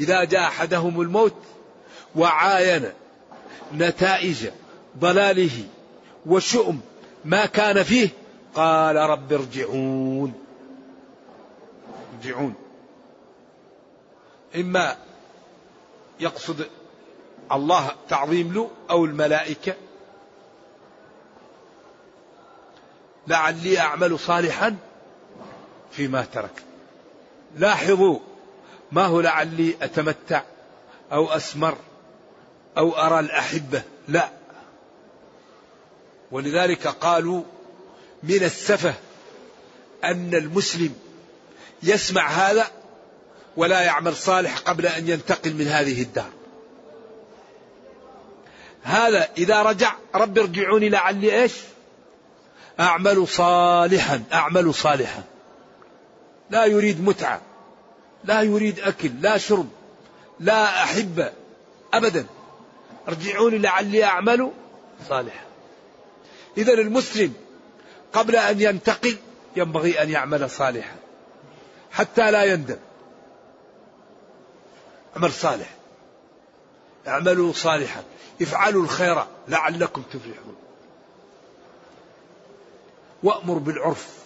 إذا 0.00 0.24
جاء 0.24 0.42
أحدهم 0.42 1.00
الموت 1.00 1.34
وعاين 2.16 2.92
نتائج 3.74 4.48
ضلاله 4.98 5.64
وشؤم 6.26 6.80
ما 7.24 7.46
كان 7.46 7.82
فيه 7.82 8.08
قال 8.54 8.96
رب 8.96 9.32
ارجعون. 9.32 10.34
ارجعون. 12.14 12.54
إما 14.56 14.96
يقصد 16.20 16.66
الله 17.52 17.90
تعظيم 18.08 18.52
له 18.52 18.70
أو 18.90 19.04
الملائكة. 19.04 19.74
لعلي 23.26 23.78
أعمل 23.78 24.18
صالحا 24.18 24.76
فيما 25.90 26.24
ترك. 26.32 26.62
لاحظوا 27.56 28.18
ما 28.92 29.06
هو 29.06 29.20
لعلي 29.20 29.74
أتمتع؟ 29.82 30.42
أو 31.12 31.28
أسمر 31.28 31.76
أو 32.78 32.92
أرى 32.92 33.20
الأحبة 33.20 33.82
لا. 34.08 34.28
ولذلك 36.30 36.86
قالوا 36.86 37.42
من 38.22 38.42
السفه 38.44 38.94
أن 40.04 40.34
المسلم 40.34 40.94
يسمع 41.82 42.28
هذا 42.28 42.66
ولا 43.56 43.80
يعمل 43.80 44.16
صالح 44.16 44.58
قبل 44.58 44.86
أن 44.86 45.08
ينتقل 45.08 45.54
من 45.54 45.66
هذه 45.66 46.02
الدار. 46.02 46.30
هذا 48.82 49.28
إذا 49.38 49.62
رجع 49.62 49.94
رب 50.14 50.38
ارجعوني 50.38 50.88
لعلي 50.88 51.42
إيش؟ 51.42 51.52
أعمل 52.80 53.28
صالحا 53.28 54.22
أعمل 54.32 54.74
صالحا. 54.74 55.22
لا 56.50 56.64
يريد 56.64 57.04
متعة 57.04 57.40
لا 58.24 58.42
يريد 58.42 58.80
أكل 58.80 59.10
لا 59.20 59.38
شرب. 59.38 59.68
لا 60.40 60.82
أحب 60.82 61.32
أبدا. 61.94 62.26
ارجعوني 63.08 63.58
لعلي 63.58 64.04
أعمل 64.04 64.50
صالحا. 65.08 65.44
إذا 66.58 66.72
المسلم 66.72 67.34
قبل 68.12 68.36
أن 68.36 68.60
ينتقل 68.60 69.16
ينبغي 69.56 70.02
أن 70.02 70.10
يعمل 70.10 70.50
صالحا. 70.50 70.96
حتى 71.92 72.30
لا 72.30 72.44
يندم. 72.44 72.78
عمل 75.16 75.32
صالح. 75.32 75.74
اعملوا 77.08 77.52
صالحا. 77.52 78.02
افعلوا 78.42 78.82
الخير 78.82 79.24
لعلكم 79.48 80.02
تفلحون. 80.02 80.56
وأمر 83.22 83.58
بالعرف. 83.58 84.18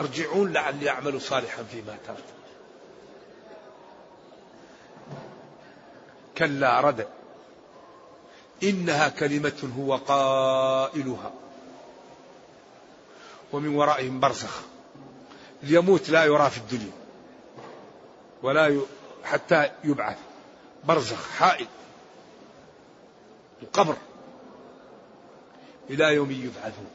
ارجعون 0.00 0.52
لعلي 0.52 0.90
أعمل 0.90 1.20
صالحا 1.20 1.62
فيما 1.62 1.96
ترك 2.06 2.24
كلا 6.38 6.80
رد. 6.80 7.08
إنها 8.62 9.08
كلمة 9.08 9.72
هو 9.78 9.96
قائلها. 9.96 11.32
ومن 13.52 13.68
ورائهم 13.68 14.20
برزخ. 14.20 14.60
ليموت 15.62 16.10
لا 16.10 16.24
يرى 16.24 16.50
في 16.50 16.58
الدنيا. 16.58 16.92
ولا 18.42 18.68
ي... 18.68 18.80
حتى 19.24 19.70
يبعث. 19.84 20.18
برزخ 20.84 21.30
حائل. 21.30 21.66
القبر 23.62 23.96
إلى 25.90 26.14
يوم 26.14 26.30
يبعثون. 26.30 26.90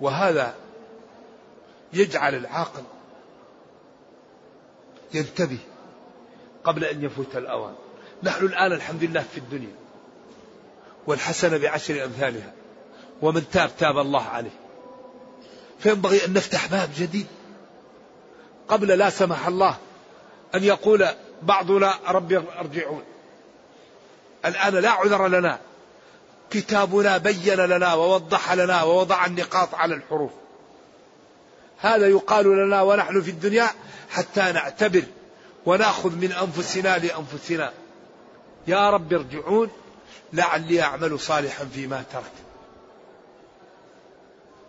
وهذا 0.00 0.54
يجعل 1.92 2.34
العاقل 2.34 2.82
ينتبه 5.16 5.58
قبل 6.64 6.84
أن 6.84 7.04
يفوت 7.04 7.36
الأوان. 7.36 7.74
نحن 8.22 8.44
الآن 8.44 8.72
الحمد 8.72 9.04
لله 9.04 9.24
في 9.32 9.38
الدنيا 9.38 9.74
والحسنة 11.06 11.56
بعشر 11.56 12.04
أمثالها 12.04 12.52
ومن 13.22 13.50
تاب 13.50 13.70
تاب 13.78 13.98
الله 13.98 14.22
عليه. 14.22 14.58
فينبغي 15.78 16.24
أن 16.24 16.32
نفتح 16.32 16.66
باب 16.66 16.90
جديد 16.96 17.26
قبل 18.68 18.88
لا 18.88 19.10
سمح 19.10 19.46
الله 19.46 19.76
أن 20.54 20.64
يقول 20.64 21.06
بعضنا 21.42 21.94
ربي 22.08 22.42
ارجعون. 22.58 23.02
الآن 24.44 24.74
لا 24.74 24.90
عذر 24.90 25.28
لنا. 25.28 25.58
كتابنا 26.50 27.18
بين 27.18 27.60
لنا 27.60 27.94
ووضح 27.94 28.52
لنا 28.52 28.82
ووضع 28.82 29.26
النقاط 29.26 29.74
على 29.74 29.94
الحروف. 29.94 30.30
هذا 31.78 32.06
يقال 32.08 32.46
لنا 32.46 32.82
ونحن 32.82 33.20
في 33.20 33.30
الدنيا 33.30 33.68
حتى 34.10 34.40
نعتبر 34.40 35.02
ونأخذ 35.66 36.16
من 36.16 36.32
أنفسنا 36.32 36.98
لأنفسنا. 36.98 37.72
يا 38.66 38.90
رب 38.90 39.12
ارجعون 39.12 39.70
لعلي 40.32 40.82
أعمل 40.82 41.20
صالحا 41.20 41.64
فيما 41.64 42.04
تركت. 42.12 42.26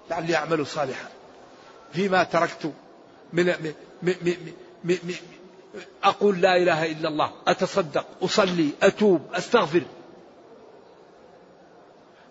لعلي 0.09 0.35
أعمل 0.35 0.67
صالحا 0.67 1.09
فيما 1.93 2.23
تركت. 2.23 2.73
من, 3.33 3.45
من, 3.45 3.73
من, 4.83 4.97
من, 5.03 5.15
أقول 6.03 6.41
لا 6.41 6.57
إله 6.57 6.85
إلا 6.91 7.09
الله 7.09 7.31
أتصدق 7.47 8.05
أصلي 8.21 8.69
أتوب 8.83 9.21
أستغفر. 9.33 9.81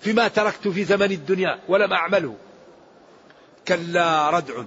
فيما 0.01 0.29
تركت 0.29 0.69
في 0.69 0.85
زمن 0.85 1.13
الدنيا 1.13 1.61
ولم 1.69 1.93
أعمله. 1.93 2.35
كلا 3.69 4.31
ردع. 4.31 4.63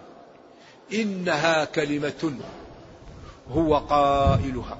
إنها 0.93 1.65
كلمة 1.65 2.33
هو 3.51 3.77
قائلها. 3.77 4.79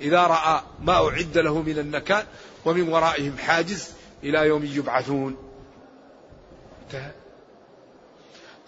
إذا 0.00 0.26
رأى 0.26 0.62
ما 0.82 1.08
أعد 1.08 1.38
له 1.38 1.62
من 1.62 1.78
النكال 1.78 2.24
ومن 2.64 2.88
ورائهم 2.88 3.38
حاجز 3.38 3.92
إلى 4.22 4.38
يوم 4.38 4.64
يبعثون. 4.64 5.36
انتهى. 6.84 7.10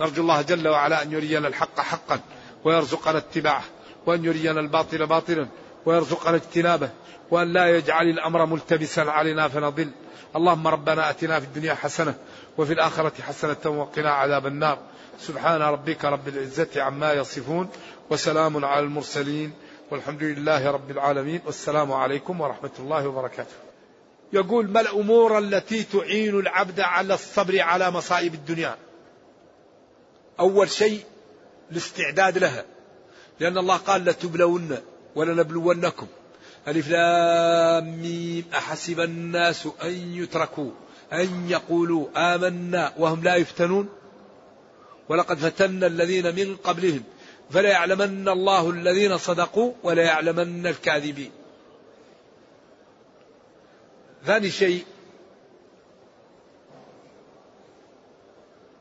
نرجو 0.00 0.22
الله 0.22 0.42
جل 0.42 0.68
وعلا 0.68 1.02
أن 1.02 1.12
يرينا 1.12 1.48
الحق 1.48 1.80
حقا 1.80 2.20
ويرزقنا 2.64 3.18
اتباعه 3.18 3.64
وأن 4.06 4.24
يرينا 4.24 4.60
الباطل 4.60 5.06
باطلا 5.06 5.46
ويرزقنا 5.86 6.36
اجتنابه 6.36 6.90
وأن 7.30 7.52
لا 7.52 7.76
يجعل 7.76 8.06
الأمر 8.06 8.46
ملتبسا 8.46 9.00
علينا 9.00 9.48
فنضل. 9.48 9.90
اللهم 10.36 10.68
ربنا 10.68 11.10
أتنا 11.10 11.40
في 11.40 11.46
الدنيا 11.46 11.74
حسنة 11.74 12.14
وفي 12.58 12.72
الآخرة 12.72 13.12
حسنة 13.22 13.56
وقنا 13.66 14.10
عذاب 14.10 14.46
النار. 14.46 14.78
سبحان 15.20 15.62
ربك 15.62 16.04
رب 16.04 16.28
العزة 16.28 16.82
عما 16.82 17.12
يصفون 17.12 17.68
وسلام 18.10 18.64
على 18.64 18.84
المرسلين 18.84 19.52
والحمد 19.90 20.22
لله 20.22 20.70
رب 20.70 20.90
العالمين. 20.90 21.40
والسلام 21.46 21.92
عليكم 21.92 22.40
ورحمة 22.40 22.70
الله 22.78 23.08
وبركاته. 23.08 23.54
يقول 24.32 24.70
ما 24.70 24.80
الأمور 24.80 25.38
التي 25.38 25.82
تعين 25.82 26.38
العبد 26.38 26.80
على 26.80 27.14
الصبر 27.14 27.60
على 27.60 27.90
مصائب 27.90 28.34
الدنيا؟ 28.34 28.76
أول 30.40 30.70
شيء 30.70 31.04
الاستعداد 31.72 32.38
لها. 32.38 32.64
لأن 33.40 33.58
الله 33.58 33.76
قال 33.76 34.04
لتبلون 34.04 34.78
ولنبلونكم. 35.14 36.06
ألف 36.68 36.88
لام 36.88 38.02
ميم. 38.02 38.44
أحسب 38.54 39.00
الناس 39.00 39.68
أن 39.82 40.14
يتركوا 40.14 40.70
أن 41.12 41.50
يقولوا 41.50 42.34
آمنا 42.34 42.92
وهم 42.98 43.22
لا 43.22 43.34
يفتنون؟ 43.34 43.88
ولقد 45.08 45.38
فتنا 45.38 45.86
الذين 45.86 46.34
من 46.34 46.56
قبلهم 46.56 47.02
فلا 47.50 47.68
يعلمن 47.68 48.28
الله 48.28 48.70
الذين 48.70 49.18
صدقوا 49.18 49.72
ولا 49.82 50.02
يعلمن 50.02 50.66
الكاذبين. 50.66 51.30
ثاني 54.24 54.50
شيء 54.50 54.84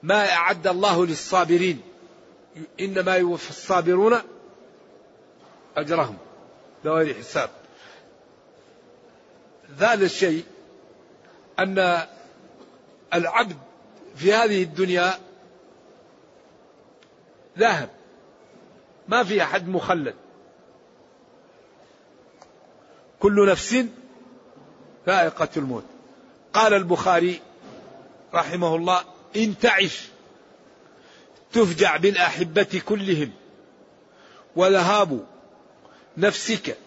ما 0.04 0.32
أعد 0.32 0.68
الله 0.68 1.06
للصابرين. 1.06 1.82
إنما 2.80 3.16
يوفى 3.16 3.50
الصابرون 3.50 4.22
أجرهم. 5.78 6.18
بغير 6.86 7.14
حساب 7.14 7.50
ثالث 9.80 10.14
شيء 10.20 10.44
أن 11.60 12.08
العبد 13.14 13.58
في 14.16 14.34
هذه 14.34 14.64
الدنيا 14.64 15.14
ذاهب. 17.58 17.90
ما 19.08 19.24
في 19.24 19.44
أحد 19.44 19.68
مخلد. 19.68 20.16
كل 23.20 23.50
نفس 23.50 23.86
ذائقة 25.08 25.50
الموت. 25.58 25.84
قال 26.54 26.74
البخاري 26.74 27.42
رحمه 28.34 28.76
الله 28.76 29.04
إن 29.36 29.60
تعش 29.60 30.08
تفجع 31.54 31.98
بالأحبة 31.98 32.82
كلهم. 32.86 33.32
وذهاب 34.56 35.26
نفسك 36.18 36.78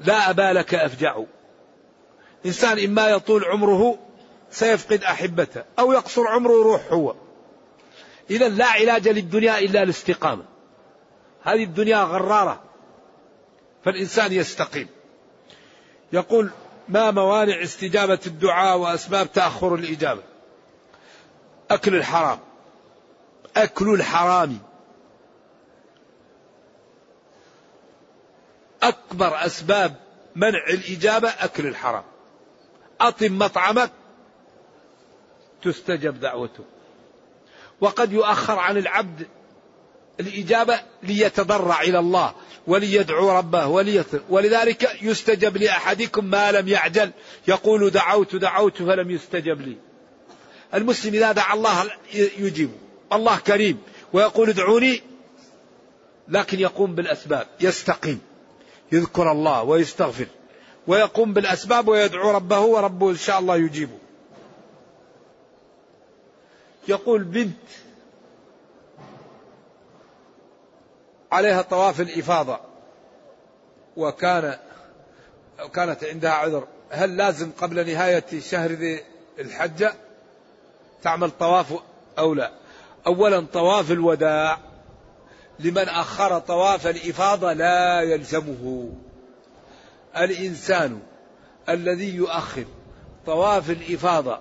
لا 0.00 0.30
أبا 0.30 0.52
لك 0.52 0.74
أفجع. 0.74 1.22
إنسان 2.46 2.84
إما 2.84 3.08
يطول 3.08 3.44
عمره 3.44 3.98
سيفقد 4.50 5.04
أحبته 5.04 5.64
أو 5.78 5.92
يقصر 5.92 6.26
عمره 6.26 6.62
روح 6.62 6.92
هو. 6.92 7.14
إذا 8.30 8.48
لا 8.48 8.66
علاج 8.66 9.08
للدنيا 9.08 9.58
إلا 9.58 9.82
الاستقامة. 9.82 10.44
هذه 11.42 11.64
الدنيا 11.64 12.02
غرارة. 12.02 12.62
فالإنسان 13.84 14.32
يستقيم. 14.32 14.88
يقول 16.12 16.50
ما 16.88 17.10
موانع 17.10 17.62
استجابة 17.62 18.18
الدعاء 18.26 18.78
وأسباب 18.78 19.32
تأخر 19.32 19.74
الإجابة؟ 19.74 20.22
أكل 21.70 21.94
الحرام. 21.94 22.38
أكل 23.56 23.94
الحرام. 23.94 24.58
أكبر 28.82 29.46
أسباب 29.46 29.94
منع 30.36 30.66
الإجابة 30.70 31.28
أكل 31.28 31.66
الحرام. 31.66 32.04
أطم 33.00 33.38
مطعمك 33.38 33.90
تستجب 35.62 36.20
دعوته. 36.20 36.64
وقد 37.80 38.12
يؤخر 38.12 38.58
عن 38.58 38.76
العبد 38.76 39.26
الإجابة 40.20 40.80
ليتضرع 41.02 41.82
إلى 41.82 41.98
الله 41.98 42.34
وليدعو 42.66 43.30
ربه 43.30 43.66
وليطر 43.66 44.20
ولذلك 44.28 44.98
يستجب 45.02 45.56
لأحدكم 45.56 46.24
ما 46.24 46.52
لم 46.52 46.68
يعجل 46.68 47.10
يقول 47.48 47.90
دعوت 47.90 48.36
دعوت 48.36 48.76
فلم 48.76 49.10
يستجب 49.10 49.60
لي. 49.60 49.76
المسلم 50.74 51.14
إذا 51.14 51.32
دعا 51.32 51.54
الله 51.54 51.90
يجيب 52.14 52.70
الله 53.12 53.38
كريم 53.38 53.78
ويقول 54.12 54.48
ادعوني 54.48 55.02
لكن 56.28 56.60
يقوم 56.60 56.94
بالأسباب 56.94 57.46
يستقيم 57.60 58.20
يذكر 58.92 59.32
الله 59.32 59.62
ويستغفر. 59.62 60.26
ويقوم 60.88 61.32
بالأسباب 61.32 61.88
ويدعو 61.88 62.30
ربه 62.30 62.60
وربه 62.60 63.10
إن 63.10 63.16
شاء 63.16 63.38
الله 63.38 63.56
يجيبه. 63.56 63.98
يقول 66.88 67.24
بنت 67.24 67.56
عليها 71.32 71.62
طواف 71.62 72.00
الإفاضة 72.00 72.60
وكان 73.96 74.58
كانت 75.74 76.04
عندها 76.04 76.30
عذر. 76.30 76.66
هل 76.90 77.16
لازم 77.16 77.50
قبل 77.60 77.86
نهاية 77.86 78.40
شهر 78.40 78.70
ذي 78.70 79.04
الحجة 79.38 79.94
تعمل 81.02 81.30
طواف 81.30 81.74
أو 82.18 82.34
لا؟ 82.34 82.52
أولا 83.06 83.46
طواف 83.52 83.90
الوداع. 83.90 84.58
لمن 85.58 85.88
أخر 85.88 86.38
طواف 86.38 86.86
الإفاضة 86.86 87.52
لا 87.52 88.00
يلزمه. 88.00 88.92
الإنسان 90.24 90.98
الذي 91.68 92.14
يؤخر 92.14 92.64
طواف 93.26 93.70
الإفاضة 93.70 94.40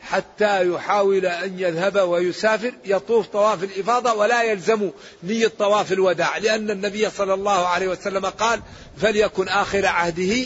حتى 0.00 0.68
يحاول 0.68 1.26
أن 1.26 1.58
يذهب 1.58 2.08
ويسافر 2.08 2.72
يطوف 2.84 3.26
طواف 3.26 3.64
الإفاضة 3.64 4.12
ولا 4.12 4.42
يلزم 4.42 4.90
نية 5.22 5.52
طواف 5.58 5.92
الوداع 5.92 6.38
لأن 6.38 6.70
النبي 6.70 7.10
صلى 7.10 7.34
الله 7.34 7.66
عليه 7.66 7.88
وسلم 7.88 8.26
قال 8.26 8.60
فليكن 8.96 9.48
آخر 9.48 9.86
عهده 9.86 10.36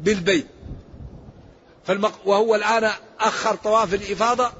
بالبيت. 0.00 0.46
وهو 2.24 2.54
الآن 2.54 2.90
أخر 3.20 3.54
طواف 3.54 3.94
الإفاضة 3.94 4.52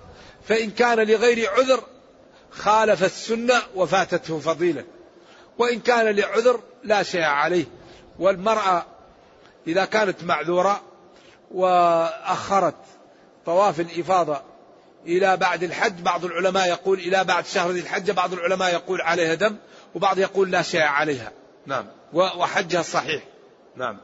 فإن 0.48 0.70
كان 0.70 0.98
لغير 0.98 1.50
عذر 1.50 1.84
خالف 2.50 3.04
السنة 3.04 3.62
وفاتته 3.74 4.38
فضيلة 4.38 4.84
وإن 5.58 5.80
كان 5.80 6.16
لعذر 6.16 6.60
لا 6.84 7.02
شيء 7.02 7.22
عليه 7.22 7.64
والمرأة 8.18 8.86
إذا 9.66 9.84
كانت 9.84 10.24
معذورة 10.24 10.80
وأخرت 11.50 12.74
طواف 13.46 13.80
الإفاضة 13.80 14.40
إلى 15.06 15.36
بعد 15.36 15.62
الحج 15.62 16.00
بعض 16.00 16.24
العلماء 16.24 16.68
يقول 16.68 16.98
إلى 16.98 17.24
بعد 17.24 17.46
شهر 17.46 17.70
ذي 17.70 17.80
الحجة 17.80 18.12
بعض 18.12 18.32
العلماء 18.32 18.72
يقول 18.72 19.00
عليها 19.00 19.34
دم 19.34 19.56
وبعض 19.94 20.18
يقول 20.18 20.50
لا 20.50 20.62
شيء 20.62 20.82
عليها. 20.82 21.32
نعم. 21.66 21.86
وحجها 22.12 22.82
صحيح. 22.82 23.22
نعم. 23.76 23.98